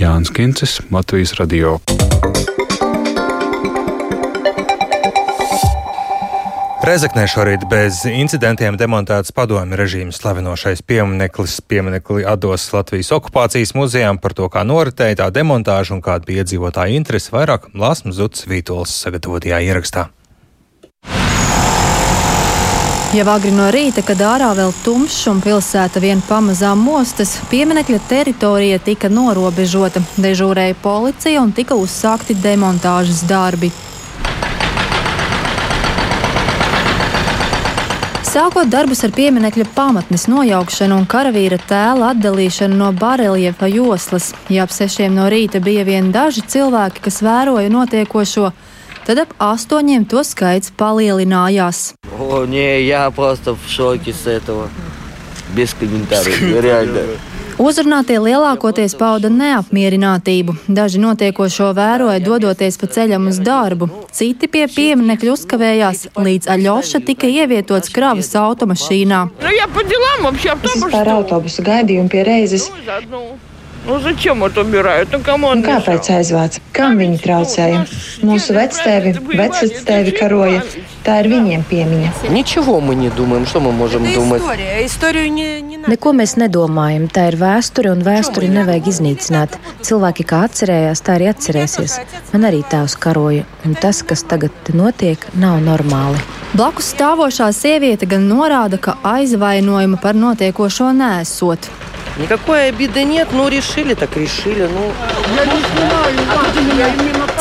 Jānis 0.00 0.32
Kincis, 0.32 0.80
Latvijas 0.92 1.36
Radio. 1.40 1.78
Rezeknē 6.80 7.26
šorīt 7.28 7.66
bez 7.68 8.06
incidentiem 8.08 8.72
demontēts 8.80 9.34
padomju 9.36 9.76
režīma 9.76 10.14
slavinošais 10.16 10.80
piemineklis, 10.88 11.58
pieminekli 11.68 12.24
atdos 12.24 12.64
Latvijas 12.72 13.10
okupācijas 13.12 13.74
muzejām 13.76 14.16
par 14.16 14.32
to, 14.32 14.48
kā 14.48 14.62
noritēja 14.64 15.18
tā 15.20 15.26
demontāža 15.28 15.92
un 15.92 16.00
kāda 16.00 16.24
bija 16.24 16.40
iedzīvotāja 16.40 16.96
interese 16.96 17.34
vairāk 17.34 17.66
Lāsmas 17.76 18.16
Zuts 18.16 18.48
Vītols 18.48 18.94
sagatavotajā 18.96 19.60
ierakstā. 19.68 20.06
Jau 23.12 23.28
agri 23.28 23.52
no 23.52 23.68
rīta, 23.74 24.00
kad 24.06 24.24
ārā 24.24 24.48
vēl 24.56 24.72
tumšs 24.80 25.20
un 25.28 25.44
pilsēta 25.44 26.00
vien 26.00 26.24
pamazām 26.24 26.80
mostas, 26.80 27.36
pieminekļa 27.52 28.00
teritorija 28.08 28.80
tika 28.88 29.12
norobežota, 29.12 30.00
dežūrēja 30.16 30.80
policija 30.80 31.44
un 31.44 31.52
tika 31.52 31.76
uzsākti 31.76 32.40
demontāžas 32.40 33.26
darbi. 33.28 33.68
Sākot 38.29 38.67
darbus 38.67 38.99
ar 39.05 39.13
pieminiekļa 39.15 39.65
pamatnes 39.75 40.25
nojaukšanu 40.27 40.97
un 40.99 41.05
karavīra 41.07 41.59
tēla 41.69 42.09
atdalīšanu 42.13 42.75
no 42.79 42.89
bareljefa 42.91 43.69
joslas, 43.71 44.33
ja 44.51 44.65
ap 44.65 44.73
sešiem 44.75 45.15
no 45.15 45.29
rīta 45.31 45.61
bija 45.63 45.85
vien 45.87 46.09
daži 46.11 46.43
cilvēki, 46.55 47.03
kas 47.05 47.21
vēroja 47.23 47.71
notiekošo, 47.71 48.49
tad 49.07 49.21
ap 49.23 49.31
astoņiem 49.39 50.07
to 50.11 50.25
skaits 50.27 50.73
palielinājās. 50.75 51.93
O, 52.19 52.45
не, 52.45 52.81
я 52.87 53.09
просто 53.11 53.55
в 53.55 53.69
шоке 53.69 54.13
с 54.13 54.27
этого. 54.27 54.69
Без 55.55 55.73
комментариев, 55.73 56.61
реально. 56.61 57.01
Uzrunātie 57.59 58.17
lielākoties 58.19 58.97
pauda 58.99 59.29
neapmierinātību. 59.31 60.57
Daži 60.67 60.99
notiekošo 60.99 61.69
vēroja 61.77 62.19
dodoties 62.19 62.75
pa 62.81 62.89
ceļam 62.91 63.29
uz 63.31 63.39
darbu, 63.39 63.87
citi 64.11 64.49
pie 64.51 64.65
pieminiekļa 64.75 65.31
uzkavējās, 65.37 66.05
līdz 66.19 66.51
Aļoša 66.51 67.01
tika 67.07 67.31
ievietots 67.31 67.93
kravas 67.95 68.33
automašīnā. 68.35 69.23
Par 70.91 71.13
autobusu 71.15 71.63
gaidījumu 71.63 72.11
pie 72.11 72.27
reizes. 72.27 72.67
Nu, 73.85 73.99
zачем 73.99 74.43
это 74.43 74.61
убирают? 74.61 75.11
Nu, 75.11 75.19
nu, 75.37 75.61
kāpēc 75.61 76.09
aizvāc? 76.09 76.57
Kam 76.73 76.97
viņi 76.97 77.19
traucēja? 77.21 77.83
Mūsu 78.25 78.55
vectēvi, 78.57 79.13
vecvectēvi 79.29 80.13
karoja. 80.17 80.63
Tā 81.05 81.19
ir 81.21 81.29
viņiem 81.29 81.61
piemiņa. 81.69 82.09
Neko 85.88 86.12
mēs 86.16 86.34
nedomājam. 86.40 87.06
Tā 87.08 87.28
ir 87.30 87.36
vēsture, 87.40 87.92
un 87.94 88.02
vēsturi 88.04 88.50
nevajag 88.52 88.90
iznīcināt. 88.92 89.56
Cilvēki 89.86 90.26
kā 90.28 90.42
atcerējās, 90.48 91.00
tā 91.06 91.16
arī 91.16 91.30
atcerēsies. 91.30 91.96
Man 92.34 92.44
arī 92.48 92.60
tēvs 92.68 92.98
karoja, 93.00 93.46
un 93.64 93.76
tas, 93.80 94.02
kas 94.04 94.26
tagad 94.28 94.72
notiek, 94.76 95.24
nav 95.40 95.62
normāli. 95.64 96.20
Blakus 96.52 96.92
stāvošā 96.92 97.48
sieviete 97.56 98.08
gan 98.10 98.26
norāda, 98.28 98.80
ka 98.82 98.98
aizvainojuma 99.06 100.00
par 100.02 100.18
notiekošo 100.18 100.90
nesot. 100.98 101.70
Никакой 102.19 102.69
обиды 102.69 103.03
нет, 103.03 103.27
ну 103.31 103.47
решили, 103.49 103.93
так 103.93 104.15
решили. 104.15 104.67
Nu. 104.67 104.91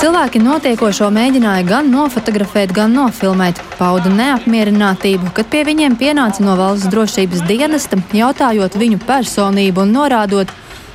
Cilvēki 0.00 0.40
notiekošo 0.42 1.06
mēģināja 1.14 1.62
gan 1.68 1.92
nofotografēt, 1.92 2.72
gan 2.74 2.92
nofilmēt. 2.96 3.60
Pauda 3.78 4.10
neapmierinātību, 4.10 5.30
kad 5.36 5.46
pie 5.52 5.62
viņiem 5.68 5.94
pienāca 6.00 6.42
no 6.42 6.56
valsts 6.58 6.90
drošības 6.90 7.46
dienesta, 7.46 8.00
jautājot 8.12 8.74
viņu 8.80 8.98
personību 9.06 9.86
un 9.86 9.94
norādot, 9.94 10.50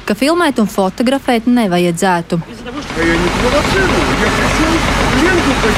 ka 0.06 0.16
filmēt 0.18 0.60
un 0.62 0.70
fotografēt 0.70 1.48
nevajadzētu. 1.50 2.40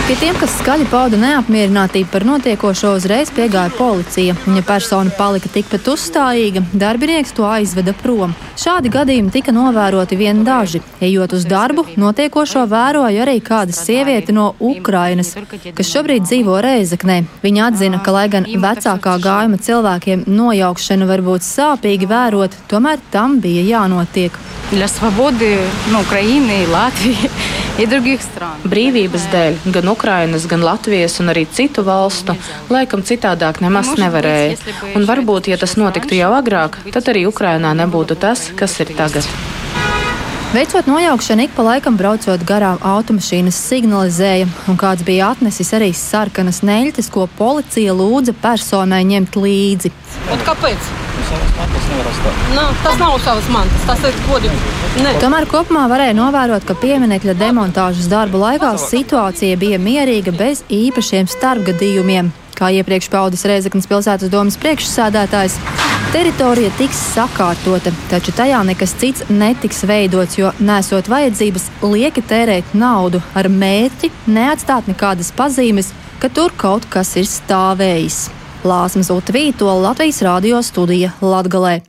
Pie 0.07 0.15
tiem, 0.19 0.37
kas 0.39 0.53
skaļi 0.61 0.87
pauda 0.91 1.19
neapmierinātību 1.19 2.09
par 2.11 2.25
notiekošo, 2.27 2.93
uzreiz 2.99 3.31
piegāja 3.35 3.73
policija. 3.75 4.35
Ja 4.55 4.63
persona 4.67 5.11
palika 5.15 5.51
tikpat 5.53 5.89
uzstājīga, 5.91 6.63
darbinieks 6.75 7.35
to 7.37 7.47
aizveda 7.47 7.95
prom. 8.03 8.35
Šādi 8.59 8.91
gadījumi 8.95 9.33
tika 9.35 9.55
novēroti 9.55 10.19
vien 10.19 10.45
daži. 10.47 10.81
Ejot 11.03 11.35
uz 11.37 11.47
darbu, 11.51 11.87
notiekošo 12.01 12.65
vēroja 12.71 13.25
arī 13.27 13.37
kāda 13.45 13.75
sieviete 13.77 14.35
no 14.35 14.49
Ukrainas, 14.59 15.35
kas 15.77 15.93
šobrīd 15.93 16.27
dzīvo 16.27 16.59
Reizeknē. 16.65 17.21
Viņa 17.43 17.69
atzina, 17.71 18.03
ka, 18.03 18.15
lai 18.17 18.27
gan 18.33 18.47
vecākā 18.47 19.19
gājuma 19.23 19.61
cilvēkiem 19.63 20.27
nojaukšana 20.31 21.11
var 21.11 21.23
būt 21.27 21.47
sāpīgi 21.47 22.09
vērot, 22.11 22.57
tomēr 22.71 23.03
tam 23.15 23.41
bija 23.45 23.67
jānotiek 23.67 24.16
notiek. 24.17 24.33
Brīvības 28.73 29.27
dēļ 29.31 29.59
gan 29.75 29.91
Ukrainas, 29.93 30.47
gan 30.49 30.65
Latvijas 30.65 31.21
un 31.21 31.31
arī 31.31 31.45
citu 31.47 31.85
valstu 31.87 32.35
laikam 32.73 33.05
citādāk 33.05 33.61
nemaz 33.61 33.93
nevarēja. 34.01 34.57
Un 34.97 35.07
varbūt, 35.07 35.53
ja 35.53 35.61
tas 35.61 35.77
notiktu 35.77 36.17
jau 36.17 36.33
agrāk, 36.35 36.81
tad 36.91 37.13
arī 37.13 37.27
Ukrainā 37.29 37.77
nebūtu 37.77 38.17
tas, 38.19 38.49
kas 38.57 38.81
ir 38.81 38.97
tagad. 38.97 39.29
Veicot 40.55 40.87
nojaukšanu, 40.87 41.43
ik 41.43 41.51
pa 41.57 41.65
laikam 41.67 41.97
braucot 41.99 42.43
garām 42.47 42.79
automašīnas 42.87 43.57
signalizēja, 43.67 44.47
un 44.71 44.79
kāds 44.79 45.03
bija 45.05 45.33
atnesis 45.35 45.73
arī 45.75 45.91
sarkanas 45.91 46.63
neļķes, 46.63 47.11
ko 47.11 47.27
policija 47.39 47.95
lūdza 47.97 48.33
personai 48.41 49.03
ņemt 49.11 49.37
līdzi. 49.43 49.91
Un 50.31 50.47
kāpēc? 50.47 50.93
Nu, 52.55 52.63
tas 52.85 52.99
nav 53.01 53.19
savas 53.25 53.49
mantas, 53.51 53.83
tas 53.89 54.07
ir 54.07 54.15
godīgi. 54.29 55.19
Tomēr 55.21 55.49
kopumā 55.51 55.89
varēja 55.91 56.15
novērot, 56.15 56.65
ka 56.69 56.79
pieminiekļa 56.79 57.35
demontāžas 57.43 58.07
darbu 58.13 58.39
laikā 58.45 58.77
situācija 58.81 59.59
bija 59.59 59.83
mierīga 59.83 60.33
bez 60.37 60.63
īpašiem 60.71 61.27
starpgadījumiem. 61.33 62.31
Kā 62.57 62.71
iepriekš 62.73 63.11
paudis 63.13 63.45
Reizeknas 63.45 63.91
pilsētas 63.91 64.31
domas 64.33 64.57
priekšsādātājs, 64.63 65.59
teritorija 66.17 66.71
tiks 66.79 66.97
sakārtota, 67.13 67.91
taču 68.09 68.33
tajā 68.33 68.63
nekas 68.65 68.95
cits 68.97 69.27
netiks 69.29 69.83
veidots, 69.85 70.39
jo 70.39 70.49
nesot 70.65 71.11
vajadzības 71.13 71.67
lieki 71.83 72.23
tērēt 72.25 72.71
naudu 72.73 73.21
ar 73.37 73.51
mērķi 73.53 74.09
neatstāt 74.33 74.89
nekādas 74.89 75.29
pazīmes, 75.37 75.91
ka 76.23 76.31
tur 76.33 76.55
kaut 76.57 76.89
kas 76.89 77.13
ir 77.21 77.29
stāvējis. 77.29 78.31
Lāsmas 78.65 79.13
Utvīto 79.13 79.69
Latvijas 79.83 80.23
radio 80.25 80.63
studija 80.65 81.13
Latgalē. 81.21 81.83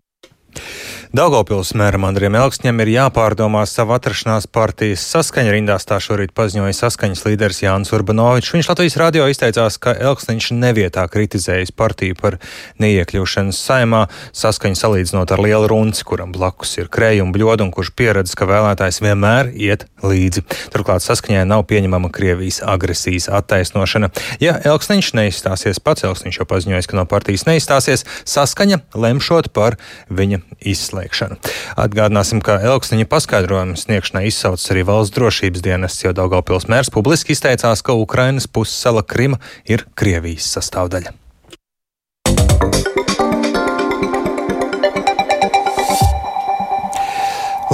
Daugopils 1.16 1.70
mēram 1.72 2.04
Andriem 2.04 2.36
Elksņam 2.36 2.82
ir 2.84 2.90
jāpārdomā 2.92 3.62
savu 3.70 3.94
atrašanās 3.96 4.44
partijas 4.52 5.06
saskaņa 5.08 5.54
rindās, 5.54 5.86
tā 5.88 6.02
šorīt 6.04 6.34
paziņoja 6.36 6.76
saskaņas 6.76 7.22
līderis 7.24 7.62
Jānis 7.64 7.94
Urbanovičs. 7.96 8.52
Viņš 8.52 8.68
Latvijas 8.68 8.98
radio 9.00 9.28
izteicās, 9.32 9.78
ka 9.80 9.94
Elksniņš 9.96 10.50
nevietā 10.60 11.06
kritizējis 11.08 11.72
partiju 11.80 12.18
par 12.20 12.36
neiekļūšanu 12.84 13.56
saimā, 13.56 14.02
saskaņa 14.36 14.82
salīdzinot 14.82 15.32
ar 15.32 15.44
lielu 15.46 15.70
runci, 15.72 16.04
kuram 16.08 16.34
blakus 16.36 16.76
ir 16.76 16.92
krējuma 16.92 17.32
bļodu 17.38 17.70
un 17.70 17.72
kurš 17.72 17.94
pieredz, 17.96 18.36
ka 18.36 18.50
vēlētājs 18.52 19.00
vienmēr 19.06 19.54
iet 19.56 19.88
līdzi. 20.04 20.44
Turklāt 20.76 21.08
saskaņai 21.08 21.48
nav 21.48 21.64
pieņemama 21.72 22.12
Krievijas 22.12 22.60
agresijas 22.68 23.30
attaisnošana. 23.32 24.12
Ja 24.44 24.60
Elksniņš 24.60 25.16
neizstāsies 25.22 25.80
pats, 25.80 26.04
Elksniņš 26.04 26.44
jau 26.44 26.52
paziņojis, 26.52 26.92
ka 26.92 27.00
no 27.00 27.08
partijas 27.08 27.48
neizstāsies, 27.48 28.04
saskaņa 28.28 28.84
lemšot 28.92 29.54
par 29.56 29.80
viņa 30.12 30.44
izslēgšanu 30.60 30.97
izslēgšanu. 30.98 31.38
Atgādināsim, 31.78 32.42
ka 32.42 32.60
Elksniņa 32.62 33.08
paskaidrojumu 33.10 33.78
sniegšanai 33.78 34.28
izsaucis 34.28 34.72
arī 34.74 34.86
valsts 34.88 35.16
drošības 35.16 35.62
dienests, 35.66 36.04
jo 36.06 36.14
Daugavpils 36.18 36.68
mērs 36.72 36.92
publiski 36.94 37.36
izteicās, 37.36 37.84
ka 37.86 37.94
Ukrainas 37.94 38.48
pussala 38.48 39.04
Krima 39.04 39.40
ir 39.66 39.86
Krievijas 39.96 40.50
sastāvdaļa. 40.58 41.16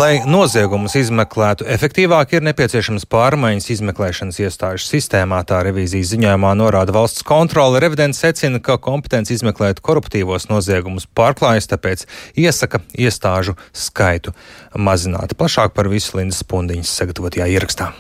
Lai 0.03 0.17
noziegumus 0.27 0.97
izmeklētu 0.99 1.63
efektīvāk, 1.69 2.33
ir 2.35 2.43
nepieciešams 2.43 3.05
pārmaiņas 3.13 3.69
izmeklēšanas 3.77 4.39
iestāžu 4.41 4.83
sistēmā. 4.83 5.37
Tā 5.47 5.61
revīzijas 5.63 6.09
ziņojumā 6.11 6.49
norāda 6.59 6.91
valsts 6.91 7.23
kontrole. 7.23 7.79
Revidents 7.79 8.19
secina, 8.19 8.59
ka 8.59 8.75
kompetence 8.83 9.31
izmeklēt 9.31 9.79
koruptīvos 9.85 10.49
noziegumus 10.49 11.07
pārklājas, 11.15 11.69
tāpēc 11.71 12.03
iesaka 12.35 12.81
iestāžu 12.99 13.55
skaitu 13.71 14.33
mazināt. 14.75 15.37
Plašāk 15.39 15.71
par 15.77 15.87
visu 15.93 16.17
Lindas 16.19 16.43
Pundiņas 16.51 16.91
sagatavotajā 16.99 17.47
ierakstā. 17.53 17.93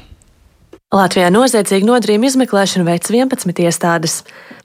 Latvijā 0.91 1.31
noziedzīgu 1.31 1.87
nodarījumu 1.87 2.33
izmeklēšanu 2.33 2.89
veic 2.89 3.07
11 3.15 3.63
iestādes. 3.63 4.19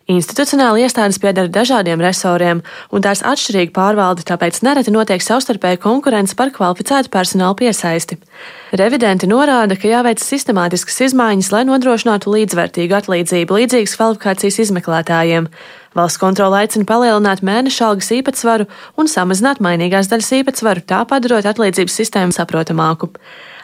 Institucionāli 0.09 0.87
iestādes 0.87 1.19
piedara 1.21 1.51
dažādiem 1.53 2.01
resoriem, 2.01 2.63
un 2.89 3.03
tās 3.05 3.21
atšķirīgi 3.29 3.75
pārvalda, 3.77 4.23
tāpēc 4.31 4.63
nereti 4.65 4.95
notiek 4.95 5.21
savstarpēja 5.21 5.77
konkurence 5.83 6.33
par 6.39 6.49
kvalificētu 6.55 7.13
personālu 7.13 7.59
piesaisti. 7.59 8.17
Revidenti 8.81 9.29
norāda, 9.29 9.77
ka 9.77 9.91
jāveic 9.91 10.23
sistemātiskas 10.25 10.97
izmaiņas, 11.11 11.51
lai 11.53 11.61
nodrošinātu 11.69 12.33
līdzvērtīgu 12.33 12.97
atlīdzību 13.03 13.61
līdzīgas 13.61 13.99
kvalifikācijas 14.01 14.59
izmeklētājiem. 14.65 15.51
Valsts 15.99 16.23
kontrole 16.23 16.63
aicina 16.63 16.89
palielināt 16.89 17.45
mēneša 17.45 17.91
algas 17.91 18.09
īpatsvaru 18.17 18.65
un 18.97 19.13
samazināt 19.13 19.61
mainīgās 19.61 20.09
daļas 20.09 20.33
īpatsvaru, 20.41 20.87
tā 20.89 21.05
padarot 21.11 21.45
atlīdzības 21.53 22.01
sistēmu 22.01 22.33
saprotamāku. 22.33 23.13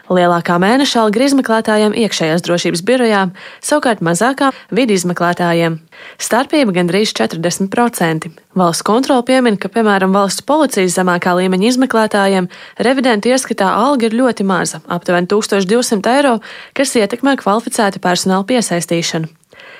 Lielākā 0.05 0.59
mēneša 0.61 1.01
alga 1.01 1.23
izmeklētājiem 1.25 1.95
iekšējās 1.97 2.43
drošības 2.45 2.83
birojām, 2.85 3.31
savukārt 3.65 4.03
mazākā 4.05 4.51
vidi 4.69 4.97
izmeklētājiem. 4.99 5.79
Starpība 6.21 6.75
gandrīz 6.75 7.13
40%. 7.17 8.29
Valsts 8.55 8.85
kontrole 8.85 9.25
piemin, 9.27 9.57
ka, 9.57 9.71
piemēram, 9.73 10.13
valsts 10.15 10.45
policijas 10.45 10.95
zemākā 10.99 11.33
līmeņa 11.39 11.71
izmeklētājiem 11.71 12.49
revidentu 12.87 13.33
ieskatā 13.33 13.71
alga 13.73 14.07
ir 14.07 14.15
ļoti 14.15 14.45
maza- 14.45 14.81
aptuveni 14.95 15.27
1200 15.27 16.13
eiro, 16.17 16.37
kas 16.73 16.95
ietekmē 16.95 17.35
kvalificētu 17.41 17.99
personāla 17.99 18.45
piesaistīšanu. 18.45 19.34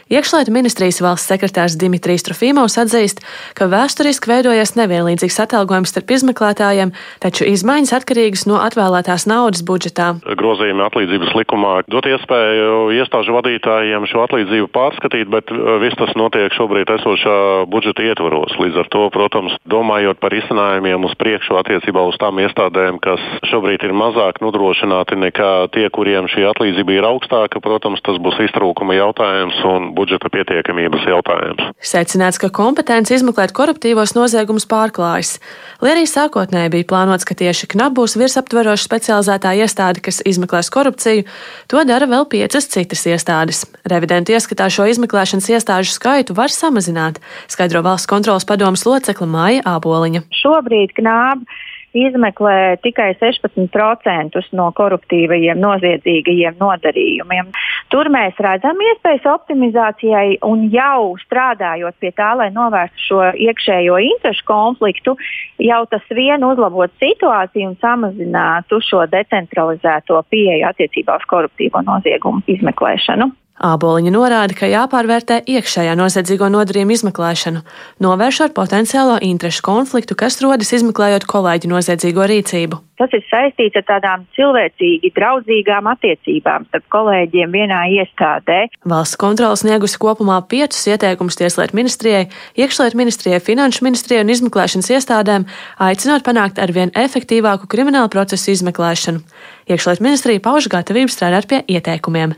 Iekšlietu 0.05 0.53
ministrijas 0.53 0.99
valsts 1.01 1.25
sekretārs 1.31 1.73
Dimitrijs 1.81 2.21
Trofīmovs 2.27 2.75
atzīst, 2.77 3.23
ka 3.57 3.65
vēsturiski 3.65 4.29
veidojies 4.29 4.75
nevienlīdzīgs 4.77 5.39
atalgojums 5.41 5.89
starp 5.89 6.11
izmeklētājiem, 6.13 6.91
taču 7.23 7.47
izmaiņas 7.49 7.95
atkarīgas 7.97 8.43
no 8.45 8.59
atvēlētās 8.61 9.25
naudas 9.25 9.63
budžetā. 9.65 10.11
Grozījumi 10.37 10.85
atlīdzības 10.85 11.31
likumā 11.39 11.71
dot 11.89 12.05
iespēju 12.05 12.91
iestāžu 12.99 13.33
vadītājiem 13.33 14.05
šo 14.11 14.21
atlīdzību 14.27 14.69
pārskatīt, 14.77 15.31
bet 15.33 15.49
uh, 15.49 15.79
viss 15.81 15.97
tas 15.97 16.13
notiek 16.13 16.53
šobrīd 16.53 16.93
esošā 16.99 17.65
budžeta 17.73 18.05
ietvaros. 18.05 18.53
Līdz 18.61 18.83
ar 18.83 18.91
to, 18.93 19.07
protams, 19.09 19.57
domājot 19.65 20.21
par 20.21 20.37
izcinājumiem 20.37 21.09
uz 21.09 21.17
priekšu 21.17 21.57
attiecībā 21.63 22.05
uz 22.05 22.21
tām 22.21 22.43
iestādēm, 22.45 23.01
kas 23.01 23.25
šobrīd 23.49 23.89
ir 23.89 23.97
mazāk 23.97 24.37
nodrošināti 24.45 25.17
nekā 25.25 25.51
tie, 25.73 25.89
kuriem 25.89 26.29
šī 26.29 26.45
atlīdzība 26.53 26.99
ir 26.99 27.09
augstāka, 27.09 27.57
protams, 27.57 28.05
tas 28.05 28.21
būs 28.21 28.37
iztrūkuma 28.51 29.01
jautājums 29.01 29.65
un 29.65 29.94
budžeta 29.95 30.29
pietiekamības 30.33 31.05
jautājums. 31.09 31.69
Secināts, 31.79 32.39
ka 32.41 32.51
kompetence 32.53 33.15
izmeklēt 33.15 33.53
koruptīvos 33.55 34.15
noziegumus 34.17 34.67
pārklājas. 34.69 35.37
Lai 35.83 35.95
arī 35.95 36.05
sākotnēji 36.09 36.73
bija 36.75 36.89
plānots, 36.91 37.27
ka 37.27 37.37
tieši 37.37 37.69
KNAP 37.73 37.95
būs 37.97 38.17
virsaptveroša 38.19 38.85
specializētā 38.85 39.55
iestāde, 39.63 40.03
kas 40.05 40.21
izmeklēs 40.27 40.71
korupciju, 40.73 41.25
to 41.71 41.85
dara 41.87 42.09
vēl 42.11 42.27
piecas 42.31 42.69
citas 42.71 43.05
iestādes. 43.09 43.65
Revidenti 43.87 44.35
ieskatā 44.35 44.69
šo 44.71 44.87
izmeklēšanas 44.91 45.51
iestāžu 45.55 45.95
skaitu 45.95 46.35
var 46.37 46.53
samazināt, 46.53 47.21
skaidro 47.51 47.83
valsts 47.85 48.09
kontrolas 48.11 48.47
padomas 48.47 48.85
locekla 48.87 49.29
Māja 49.29 49.65
Āboliņa. 49.75 50.25
Šobrīd 50.43 50.95
KNAP 50.99 51.47
izmeklē 51.95 52.77
tikai 52.83 53.13
16% 53.21 54.41
no 54.57 54.67
koruptīvajiem, 54.75 55.59
noziedzīgajiem 55.61 56.57
nodarījumiem. 56.59 57.51
Tur 57.93 58.09
mēs 58.13 58.39
redzam 58.41 58.81
iespējas 58.89 59.27
optimizācijai 59.31 60.39
un 60.47 60.67
jau 60.73 61.15
strādājot 61.23 61.97
pie 62.01 62.11
tā, 62.17 62.33
lai 62.39 62.49
novērstu 62.55 63.05
šo 63.07 63.21
iekšējo 63.47 64.01
interešu 64.09 64.45
konfliktu, 64.49 65.15
jau 65.61 65.81
tas 65.91 66.05
vien 66.17 66.43
uzlabot 66.43 66.93
situāciju 67.01 67.71
un 67.71 67.79
samazinātu 67.81 68.81
šo 68.83 69.05
decentralizēto 69.11 70.21
pieeju 70.29 70.67
attiecībā 70.71 71.19
uz 71.21 71.27
koruptīvo 71.31 71.85
noziegumu 71.85 72.43
izmeklēšanu. 72.57 73.31
Āboliņa 73.55 74.11
norāda, 74.11 74.51
ka 74.51 74.67
jāpārvērtē 74.67 75.37
iekšējā 75.47 75.93
noziedzīgo 75.95 76.49
nodarījumu 76.51 76.91
izmeklēšanu, 76.91 77.61
novēršot 78.03 78.51
potenciālo 78.51 79.15
interešu 79.23 79.63
konfliktu, 79.63 80.17
kas 80.19 80.41
rodas 80.43 80.73
izmeklējot 80.75 81.23
kolēģu 81.31 81.69
noziedzīgo 81.71 82.25
rīcību. 82.27 82.81
Tas 82.99 83.15
ir 83.15 83.23
saistīts 83.29 83.79
ar 83.79 83.85
tādām 83.87 84.25
cilvēcīgi 84.35 85.13
draudzīgām 85.15 85.87
attiecībām 85.91 86.67
starp 86.67 86.85
kolēģiem 86.91 87.55
vienā 87.55 87.79
iestādē. 87.95 88.59
Valsts 88.91 89.19
kontrolas 89.19 89.63
sniegusi 89.63 89.99
kopumā 90.03 90.41
piecus 90.51 90.83
ieteikumus 90.91 91.39
Tieslietu 91.39 91.79
ministrijai, 91.79 92.25
iekšlietu 92.59 92.99
ministrijai, 92.99 93.39
finanšu 93.43 93.87
ministrijai 93.87 94.23
un 94.23 94.35
izmeklēšanas 94.35 94.91
iestādēm, 94.97 95.47
aicinot 95.87 96.27
panākt 96.27 96.59
arvien 96.59 96.91
efektīvāku 96.91 97.71
kriminālu 97.71 98.11
procesu 98.11 98.51
izmeklēšanu. 98.55 99.23
Iekšlietu 99.71 100.03
ministrija 100.03 100.43
pauž 100.43 100.67
gatavību 100.71 101.11
strādāt 101.11 101.51
pie 101.51 101.63
ieteikumiem. 101.67 102.35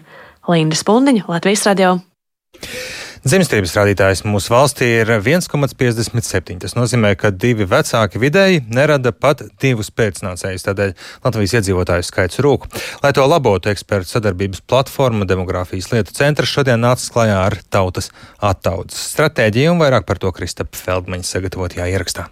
Linda 0.47 0.77
Spundiņa, 0.79 1.27
Latvijas 1.27 1.65
radio. 1.67 1.97
Dzimstības 3.27 3.73
rādītājs 3.75 4.21
mūsu 4.23 4.53
valstī 4.53 4.87
ir 5.01 5.09
1,57. 5.17 6.59
Tas 6.63 6.75
nozīmē, 6.77 7.11
ka 7.19 7.33
divi 7.33 7.65
vecāki 7.67 8.21
vidēji 8.21 8.61
nerada 8.71 9.11
pat 9.11 9.43
divus 9.59 9.89
pēcnācējus. 9.91 10.63
Tādēļ 10.69 10.93
Latvijas 11.25 11.57
iedzīvotāju 11.59 12.07
skaits 12.07 12.39
rūk. 12.45 12.69
Lai 13.03 13.11
to 13.17 13.27
labotu, 13.27 13.73
ekspertu 13.73 14.13
sadarbības 14.13 14.63
platforma 14.69 15.27
Demogrāfijas 15.27 15.91
lietu 15.91 16.15
centrs 16.15 16.55
šodien 16.55 16.79
nāca 16.85 17.11
klajā 17.17 17.43
ar 17.49 17.59
tautas 17.67 18.13
attaudzes 18.39 19.11
stratēģiju 19.11 19.75
un 19.75 19.83
vairāk 19.83 20.07
par 20.07 20.23
to 20.23 20.31
Kristapa 20.31 20.79
Feldmaņa 20.79 21.27
sagatavotajā 21.27 21.91
ierakstā. 21.97 22.29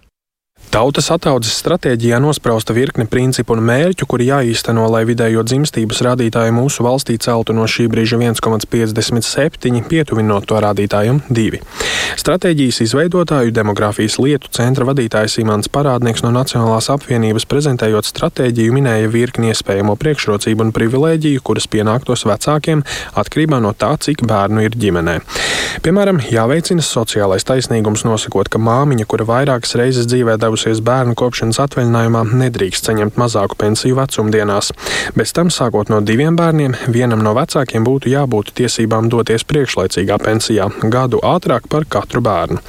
Tautas 0.76 1.06
attaudzes 1.08 1.54
stratēģijā 1.62 2.18
nosprausta 2.20 2.74
virkne 2.76 3.06
principu 3.08 3.54
un 3.54 3.62
mērķu, 3.64 4.04
kuri 4.12 4.26
jāīsteno, 4.28 4.82
lai 4.92 5.06
vidējo 5.08 5.40
dzimstības 5.48 6.02
rādītāju 6.04 6.52
mūsu 6.52 6.84
valstī 6.84 7.16
celtu 7.16 7.54
no 7.56 7.64
šī 7.64 7.86
brīža 7.88 8.18
1,57 8.20 9.86
pietuvinot 9.88 10.44
to 10.44 10.60
rādītājam 10.60 11.22
2. 11.32 11.60
Stratēģijas 12.20 12.82
izveidotāju 12.84 13.54
demogrāfijas 13.56 14.18
lietu 14.20 14.52
centra 14.52 14.84
vadītājs 14.90 15.38
Imants 15.40 15.70
Parādnieks 15.72 16.20
no 16.26 16.34
Nacionālās 16.36 16.90
apvienības 16.92 17.48
prezentējot 17.48 18.10
stratēģiju 18.10 18.76
minēja 18.76 19.08
virkni 19.08 19.54
iespējamo 19.54 19.96
priekšrocību 19.96 20.66
un 20.66 20.74
privilēģiju, 20.76 21.40
kuras 21.40 21.70
pienāktos 21.72 22.26
vecākiem 22.28 22.84
atkarībā 23.16 23.62
no 23.64 23.72
tā, 23.72 23.94
cik 23.96 24.26
bērnu 24.28 24.68
ir 24.68 24.76
ģimenē. 24.76 25.16
Piemēram, 25.84 26.20
jāveicina 26.32 26.84
sociālais 26.84 27.48
taisnīgums, 27.48 28.04
nosakot, 28.08 28.52
ka 28.52 28.60
māmiņa, 28.60 29.08
kura 29.08 29.26
vairākas 29.28 29.76
reizes 29.80 30.08
dzīvē 30.12 30.36
devusies 30.46 30.80
bērnu 30.84 31.16
kopšanas 31.18 31.58
atvaļinājumā, 31.66 32.22
nedrīkst 32.40 32.88
saņemt 32.88 33.18
mazāku 33.20 33.58
pensiju 33.58 33.98
vecumdienās. 33.98 34.72
Bez 35.18 35.34
tam, 35.36 35.50
sākot 35.52 35.90
no 35.92 36.00
diviem 36.04 36.38
bērniem, 36.38 36.76
vienam 36.94 37.24
no 37.26 37.34
vecākiem 37.36 37.86
būtu 37.86 38.12
jābūt 38.12 38.54
tiesībām 38.60 39.10
doties 39.12 39.46
priekšlaicīgā 39.50 40.20
pensijā 40.22 40.70
gadu 40.92 41.20
ātrāk 41.26 41.68
par 41.72 41.88
katru 41.90 42.22
bērnu. 42.24 42.62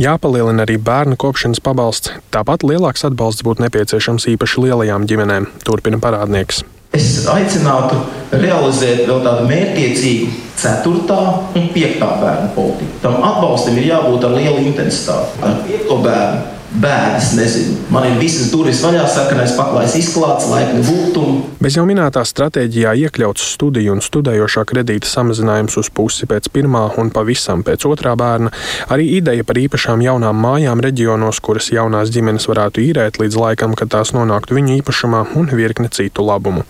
Jāpalielina 0.00 0.66
arī 0.66 0.78
bērnu 0.78 1.18
kopšanas 1.20 1.62
pabalsts, 1.64 2.12
tāpat 2.34 2.66
lielāks 2.66 3.06
atbalsts 3.08 3.46
būtu 3.46 3.64
nepieciešams 3.66 4.28
īpaši 4.36 4.68
lielajām 4.68 5.08
ģimenēm, 5.10 5.50
turpina 5.64 6.00
parādnieks. 6.02 6.64
Es 6.94 7.24
aicinātu 7.26 7.96
realizēt 8.38 9.00
vēl 9.08 9.24
tādu 9.24 9.48
mērķiecīgu 9.48 10.28
ceturtā 10.60 11.20
un 11.58 11.70
piektā 11.74 12.06
bērnu 12.20 12.52
politiku. 12.54 13.00
Tam 13.02 13.18
atbalstam 13.18 13.80
ir 13.80 13.88
jābūt 13.88 14.26
ar 14.28 14.36
lielu 14.36 14.62
intensitāti. 14.68 15.40
Ar 15.42 15.56
piekto 15.66 15.98
bērnu 16.04 16.52
bēdas, 16.80 17.32
nezinu. 17.38 17.76
Man 17.94 18.06
ir 18.08 18.16
visas 18.18 18.50
durvis 18.52 18.80
vaļā, 18.82 19.04
sarkanais 19.10 19.54
paklājs 19.58 19.94
izklāts, 20.00 20.48
laipni 20.50 20.82
būtumi. 20.84 21.36
Bez 21.62 21.78
jau 21.78 21.84
minētā 21.88 22.24
stratēģijā 22.26 22.94
iekļauts 23.04 23.44
studiju 23.54 23.94
un 23.94 24.02
studējošā 24.04 24.64
kredīta 24.68 25.08
samazinājums 25.08 25.78
uz 25.80 25.90
pusi 25.94 26.26
pēc 26.30 26.50
pirmā 26.54 26.82
un 27.00 27.12
pavisam 27.14 27.62
pēc 27.66 27.86
otrā 27.88 28.16
bērna, 28.18 28.50
arī 28.92 29.06
ideja 29.20 29.46
par 29.46 29.60
īpašām 29.62 30.02
jaunām 30.04 30.40
mājām 30.44 30.82
reģionos, 30.84 31.40
kuras 31.44 31.70
jaunās 31.72 32.10
ģimenes 32.14 32.48
varētu 32.50 32.82
īrēt 32.82 33.20
līdz 33.22 33.38
laikam, 33.38 33.76
kad 33.78 33.92
tās 33.94 34.12
nonāktu 34.16 34.58
viņu 34.58 34.80
īpašumā 34.80 35.22
un 35.38 35.48
virkne 35.54 35.92
citu 35.94 36.26
labumu. 36.26 36.66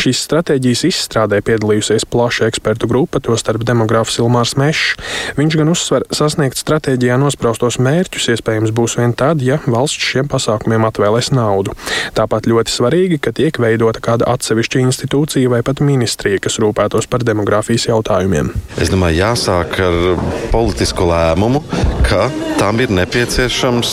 Šīs 0.00 0.24
stratēģijas 0.26 0.84
izstrādē 0.90 1.38
piedalījusies 1.46 2.08
plaša 2.10 2.50
ekspertu 2.50 2.90
grupa, 2.90 3.22
tostarp 3.22 3.62
demogrāfs 3.66 4.18
Ilmārs 4.18 4.56
Mešs. 4.58 4.98
Viņš 5.38 5.58
gan 5.60 5.70
uzsver, 5.70 6.08
sasniegt 6.14 6.58
stratēģijā 6.58 7.16
nospraustos 7.22 7.78
mērķus 7.82 8.32
iespējams 8.34 8.74
būs 8.74 8.98
vien 8.98 9.14
tad, 9.16 9.43
ja 9.44 9.60
valsts 9.66 10.10
šiem 10.12 10.28
pasākumiem 10.30 10.86
atvēlēs 10.88 11.30
naudu. 11.34 11.74
Tāpat 12.16 12.48
ļoti 12.50 12.72
svarīgi, 12.72 13.20
ka 13.22 13.34
tiek 13.36 13.58
veidota 13.60 14.02
kāda 14.04 14.28
atsevišķa 14.34 14.84
institūcija 14.86 15.52
vai 15.52 15.62
pat 15.66 15.82
ministrija, 15.84 16.42
kas 16.42 16.58
rūpētos 16.62 17.08
par 17.10 17.26
demogrāfijas 17.26 17.88
jautājumiem. 17.90 18.52
Es 18.80 18.92
domāju, 18.92 19.20
jāsāk 19.22 19.78
ar 19.84 20.00
politisku 20.52 21.08
lēmumu, 21.10 21.64
ka 22.08 22.28
tam 22.58 22.80
ir 22.80 22.92
nepieciešams, 22.94 23.90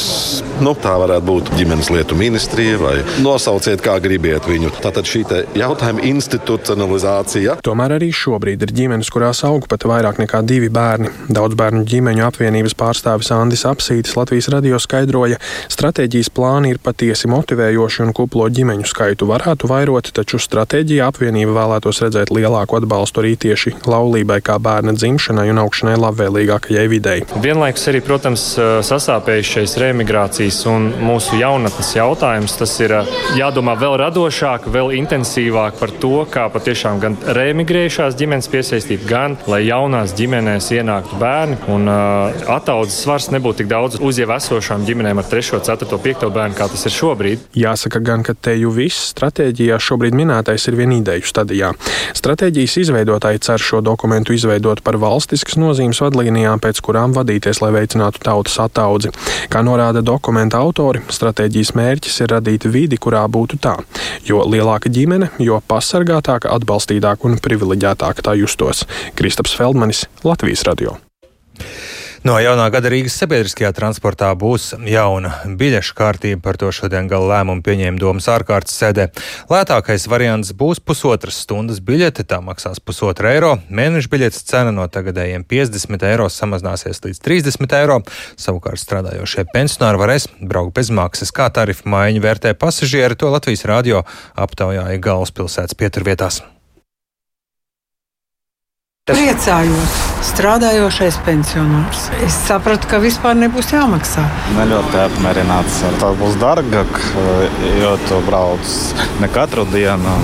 nu, 0.64 0.74
tā 0.80 0.94
varētu 1.02 1.26
būt 1.28 1.50
ģimenes 1.58 1.90
lietu 1.92 2.16
ministrija 2.16 2.78
vai 2.80 2.94
nosauciet, 3.24 3.82
kā 3.84 3.98
gribiet 4.04 4.46
viņu. 4.48 4.72
Tātad 4.84 5.08
šī 5.10 5.24
jautājuma 5.58 6.04
institucionalizācija. 6.08 7.58
Tomēr 7.66 7.98
arī 7.98 8.12
šobrīd 8.16 8.64
ir 8.66 8.74
ģimenes, 8.78 9.10
kurās 9.14 9.44
aug 9.48 9.68
pat 9.72 9.86
vairāk 9.90 10.22
nekā 10.22 10.44
divi 10.48 10.70
bērni. 10.74 11.12
Daudz 11.34 11.58
bērnu 11.60 11.84
ģimeņu 11.90 12.26
apvienības 12.28 12.78
pārstāvis 12.80 13.32
Andis 13.36 13.66
Apsītis 13.68 14.16
Latvijas 14.18 14.50
radio 14.54 14.80
skaidroja, 14.82 15.41
Stratēģijas 15.72 16.30
plāni 16.36 16.74
ir 16.74 16.82
patiesi 16.84 17.30
motivējoši 17.32 18.04
un 18.06 18.14
kuplo 18.16 18.48
ģimeņu 18.52 18.88
skaitu 18.90 19.28
varētu 19.30 19.70
vairot, 19.72 20.12
taču 20.16 20.40
stratēģijā 20.42 21.08
apvienība 21.12 21.56
vēlētos 21.58 22.02
redzēt 22.06 22.34
lielāku 22.34 22.80
atbalstu 22.80 23.24
arī 23.24 23.34
tieši 23.46 23.76
laulībai 23.90 24.40
kā 24.46 24.58
bērna 24.62 24.94
dzimšanai 24.98 25.48
un 25.54 25.62
augšanai 25.64 25.98
labvēlīgākajai 26.02 26.88
videi. 26.92 27.26
Vienlaikus 27.44 27.88
arī, 27.92 28.02
protams, 28.06 28.46
sasāpējušais 28.88 29.78
reemigrācijas 29.82 30.62
un 30.72 30.90
mūsu 31.02 31.40
jaunatnes 31.42 31.94
jautājums. 31.98 32.58
Tas 32.62 32.74
ir 32.84 32.96
jādomā 33.38 33.76
vēl 33.80 33.98
radošāk, 34.02 34.68
vēl 34.72 34.94
intensīvāk 35.00 35.80
par 35.80 35.94
to, 36.04 36.14
kā 36.32 36.48
patiešām 36.54 37.02
gan 37.02 37.18
reemigrējušās 37.38 38.18
ģimenes 38.20 38.50
piesaistīt, 38.52 39.06
gan 39.10 39.38
lai 39.50 39.64
jaunās 39.68 40.16
ģimenēs 40.18 40.72
ienāktu 40.78 41.20
bērni 41.22 41.58
un 41.72 41.90
uh, 41.90 42.44
attaudzes 42.56 43.02
svars 43.06 43.30
nebūtu 43.34 43.64
tik 43.64 43.72
daudz 43.72 44.00
uz 44.02 44.20
jau 44.22 44.30
esošām 44.36 44.86
ģimenēm 44.88 45.22
ar 45.22 45.31
3, 45.32 45.62
4, 45.64 46.00
5 46.04 46.30
bērnu, 46.36 46.56
kā 46.58 46.68
tas 46.72 46.84
ir 46.88 46.94
šobrīd. 46.96 47.46
Jāsaka 47.56 48.02
gan, 48.04 48.24
ka 48.28 48.36
te 48.36 48.58
jau 48.60 48.74
viss 48.76 49.12
stratēģijā 49.14 49.78
šobrīd 49.80 50.16
minētais 50.18 50.68
ir 50.68 50.76
vien 50.80 50.92
ideju 50.98 51.28
stadijā. 51.30 51.72
Stratēģijas 52.18 52.78
izveidotāji 52.84 53.42
cer 53.48 53.64
šo 53.64 53.80
dokumentu 53.86 54.36
izveidot 54.36 54.84
par 54.84 55.00
valstiskas 55.02 55.56
nozīmes 55.62 56.02
vadlīnijām, 56.04 56.60
pēc 56.64 56.82
kurām 56.84 57.16
vadīties, 57.16 57.62
lai 57.64 57.72
veicinātu 57.78 58.24
tautas 58.26 58.60
attaudzi. 58.64 59.14
Kā 59.52 59.64
norāda 59.64 60.04
dokumenta 60.04 60.60
autori, 60.60 61.04
stratēģijas 61.08 61.74
mērķis 61.80 62.22
ir 62.26 62.36
radīt 62.36 62.68
vidi, 62.72 63.00
kurā 63.00 63.24
būtu 63.32 63.62
tā, 63.64 63.78
jo 64.28 64.44
lielāka 64.44 64.92
ģimene, 64.92 65.32
jo 65.40 65.62
pasargātāka, 65.72 66.52
atbalstītāka 66.58 67.30
un 67.30 67.40
privileģētāka 67.40 68.28
tā 68.28 68.36
justos. 68.42 68.84
Kristaps 69.16 69.56
Feldmanis, 69.56 70.06
Latvijas 70.28 70.68
radio. 70.68 70.98
No 72.22 72.36
jaunā 72.38 72.68
gada 72.70 72.86
Rīgas 72.94 73.16
sabiedriskajā 73.18 73.72
transportā 73.74 74.28
būs 74.38 74.76
jauna 74.86 75.32
biļešu 75.58 75.96
kārtība. 75.98 76.38
Par 76.46 76.60
to 76.62 76.70
šodien 76.70 77.08
gala 77.10 77.32
lēmumu 77.32 77.66
pieņēma 77.66 77.98
domas 77.98 78.28
ārkārtas 78.30 78.76
sēdē. 78.78 79.08
Lētākais 79.50 80.06
variants 80.06 80.54
būs 80.54 80.84
pusotras 80.86 81.40
stundas 81.42 81.82
biļete, 81.82 82.28
tā 82.30 82.38
maksās 82.46 82.78
pusotra 82.78 83.34
eiro. 83.34 83.56
Mēneša 83.74 84.14
biļetes 84.14 84.46
cena 84.54 84.70
no 84.70 84.86
tagadējiem 84.86 85.48
50 85.50 86.08
eiro 86.12 86.30
samazināsies 86.30 87.02
līdz 87.08 87.26
30 87.26 87.78
eiro. 87.82 88.00
Savukārt 88.38 88.86
strādājošie 88.86 89.50
pensionāri 89.50 90.06
varēs 90.06 90.30
braukt 90.46 90.78
bez 90.78 90.94
maksas. 90.94 91.34
Kā 91.34 91.50
tarifu 91.50 91.90
maiņu 91.90 92.22
vērtē 92.22 92.54
pasažieri, 92.54 93.18
to 93.18 93.34
Latvijas 93.34 93.66
radio 93.66 94.06
aptaujāja 94.38 95.02
galvaspilsētas 95.02 95.74
pieturvietās. 95.74 96.44
Priecājos, 99.12 99.96
strādājošais 100.24 101.18
pensionārs. 101.26 102.06
Es 102.24 102.38
sapratu, 102.48 102.88
ka 102.88 103.02
vispār 103.04 103.36
nebūs 103.36 103.74
jāmaksā. 103.76 104.24
Ne 104.56 104.68
ļoti 104.70 105.02
apmierināts. 105.04 105.82
Tā 106.00 106.14
būs 106.20 106.38
dārgāk, 106.40 107.02
jo 107.82 107.98
tu 108.08 108.22
brauc 108.30 108.78
ne 109.20 109.32
katru 109.36 109.68
dienu. 109.74 110.16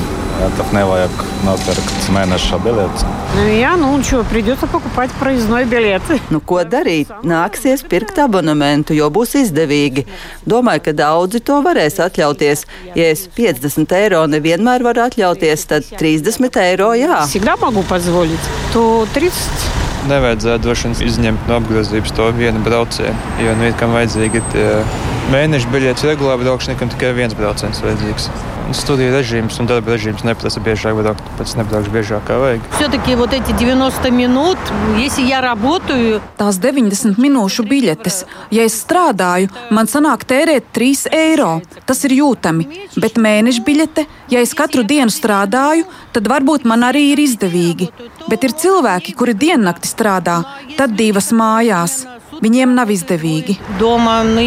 Так 0.56 0.72
неважно, 0.74 1.26
nopirkt 1.46 2.08
mēneša 2.12 2.58
biļetes. 2.64 3.04
Nu, 3.36 3.44
jā, 3.48 3.72
nu 3.80 3.92
un 3.94 4.02
šo 4.04 4.24
придется 4.28 4.66
покупать 4.66 5.10
проездной 5.20 5.64
билет. 5.64 6.02
Nu, 6.30 6.40
ko 6.40 6.64
darīt? 6.64 7.12
Nāksies 7.22 7.84
pirkt 7.88 8.18
abonementu, 8.18 8.96
jo 8.96 9.08
būs 9.12 9.36
izdevīgi. 9.40 10.04
Domāju, 10.48 10.84
ka 10.88 10.96
daudzi 10.98 11.40
to 11.40 11.60
varēs 11.64 12.00
atļauties. 12.02 12.66
Ja 12.98 13.12
es 13.12 13.28
50 13.36 13.94
eiro 14.00 14.24
nevienmēr 14.26 14.82
varu 14.84 15.06
atļauties, 15.06 15.68
tad 15.70 15.86
30 16.00 16.60
eiro 16.66 16.92
jā. 16.98 17.22
Всегда 17.28 17.56
могу 17.56 17.82
позволить, 17.82 18.50
то 18.72 19.06
30 19.14 19.80
nevajadzētu 20.10 20.64
droši 20.64 20.88
vien 20.88 20.96
izņemt 21.06 21.48
no 21.48 21.58
apgrozības 21.60 22.14
to 22.16 22.28
vienu 22.34 22.62
braucienu. 22.66 23.14
Jo 23.42 23.54
nu, 23.58 23.68
kam 23.78 23.94
vajadzīgi 23.94 24.42
ir 24.58 24.96
mēneša 25.32 25.70
biļetes 25.72 26.06
regulāri 26.10 26.42
braukšanai, 26.42 26.78
kam 26.80 26.90
tikai 26.92 27.12
viens 27.16 27.36
brauciens 27.38 27.82
vajadzīgs. 27.84 28.28
Studiju 28.72 29.12
režīms 29.12 29.58
un 29.60 29.66
darba 29.68 29.92
režīms 29.92 30.22
neprasa 30.24 30.60
biežāk 30.64 30.96
braukt, 30.96 31.20
tāpēc 31.26 31.50
nebraukšu 31.58 31.92
biežāk 31.92 32.22
kā 32.24 32.38
vajag. 32.40 32.62
Все-таки 32.78 33.14
вот 33.16 33.32
эти 33.34 33.52
90 33.52 34.10
минут, 34.10 34.58
если 34.96 35.22
я 35.22 35.40
работаю... 35.40 36.22
Tās 36.38 36.56
90 36.56 37.18
minūšu 37.20 37.66
biļetes, 37.68 38.24
ja 38.50 38.64
es 38.64 38.78
strādāju, 38.80 39.50
man 39.70 39.86
sanāk 39.86 40.24
tērēt 40.24 40.72
3 40.72 41.12
eiro. 41.12 41.60
Tas 41.84 42.00
ir 42.08 42.16
jūtami, 42.16 42.88
bet 42.96 43.20
mēneša 43.20 43.62
biļete, 43.66 44.06
ja 44.32 44.40
es 44.40 44.54
katru 44.56 44.86
dienu 44.88 45.12
strādāju, 45.12 45.84
tad 46.16 46.32
varbūt 46.32 46.64
man 46.64 46.88
arī 46.88 47.12
ir 47.12 47.20
izdevīgi. 47.20 47.90
Bet 48.30 48.44
ir 48.48 48.56
cilvēki, 48.56 49.12
kuri 49.12 49.36
diennakti 49.36 49.90
strādā, 49.90 50.40
tad 50.78 50.96
divas 50.96 51.32
mājās. 51.36 52.06
Viņiem 52.40 52.72
nav 52.74 52.90
izdevīgi. 52.90 53.60
Domā, 53.78 54.22
nu, 54.24 54.40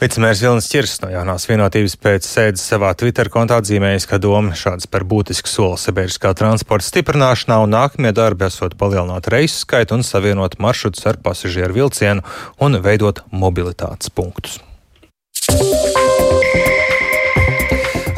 Vicemērs 0.00 0.40
Vilnis 0.40 0.66
Čirs 0.72 0.94
no 1.02 1.10
jaunās 1.12 1.44
vienotības 1.44 1.98
pēc 2.00 2.24
sēdes 2.24 2.62
savā 2.70 2.94
Twitter 2.96 3.28
kontā 3.28 3.58
atzīmējis, 3.60 4.06
ka 4.08 4.16
doma 4.16 4.56
šāds 4.56 4.88
par 4.88 5.04
būtisku 5.04 5.50
soli 5.52 5.76
sabiedriskā 5.82 6.32
transporta 6.40 6.86
stiprināšanā 6.86 7.58
un 7.60 7.76
nākamie 7.76 8.14
darbi 8.16 8.48
esot 8.48 8.78
palielināt 8.80 9.28
reisu 9.28 9.60
skaitu 9.66 9.98
un 9.98 10.06
savienot 10.06 10.56
maršrutus 10.56 11.04
ar 11.04 11.20
pasažieru 11.20 11.82
vilcienu 11.82 12.24
un 12.64 12.80
veidot 12.80 13.20
mobilitātes 13.28 14.08
punktus. 14.08 14.56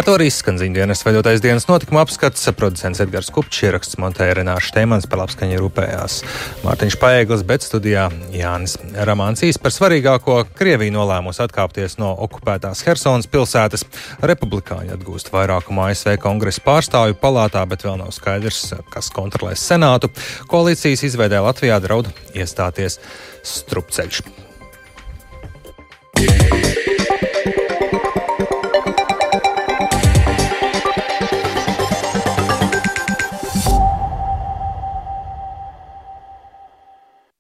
Ar 0.03 0.07
to 0.09 0.17
arī 0.19 0.33
skan 0.35 0.57
ziņdienas 0.59 1.05
veidotais 1.07 1.39
dienas 1.39 1.69
notikuma 1.69 2.01
apskats. 2.03 2.49
Producents 2.59 2.99
Edgars 3.05 3.29
Kupčs 3.31 3.61
ieraksts 3.69 4.01
montēja 4.03 4.35
Renāša 4.41 4.75
Teimans 4.75 5.07
par 5.07 5.21
labskaņu 5.21 5.61
rūpējās. 5.61 6.17
Mārtiņš 6.65 6.97
Paēglis, 6.99 7.45
bet 7.47 7.63
studijā 7.63 8.09
Jānis 8.35 8.75
Ramāncīs 9.07 9.63
par 9.63 9.71
svarīgāko 9.71 10.41
Krieviju 10.59 10.97
nolēmusi 10.97 11.45
atkāpties 11.47 12.01
no 12.03 12.11
okupētās 12.27 12.83
Helsonas 12.83 13.31
pilsētas. 13.31 13.87
Republikāņi 14.27 14.91
atgūst 14.99 15.31
vairākumu 15.31 15.87
ASV 15.87 16.19
kongresa 16.27 16.67
pārstāvju 16.67 17.23
palātā, 17.23 17.63
bet 17.71 17.87
vēl 17.87 18.03
nav 18.03 18.11
skaidrs, 18.11 18.73
kas 18.91 19.15
kontrolēs 19.15 19.63
senātu. 19.71 20.11
Koalīcijas 20.51 21.07
izveidē 21.13 21.47
Latvijā 21.47 21.79
draud 21.79 22.11
iestāties 22.35 22.99
strupceļš. 23.47 24.25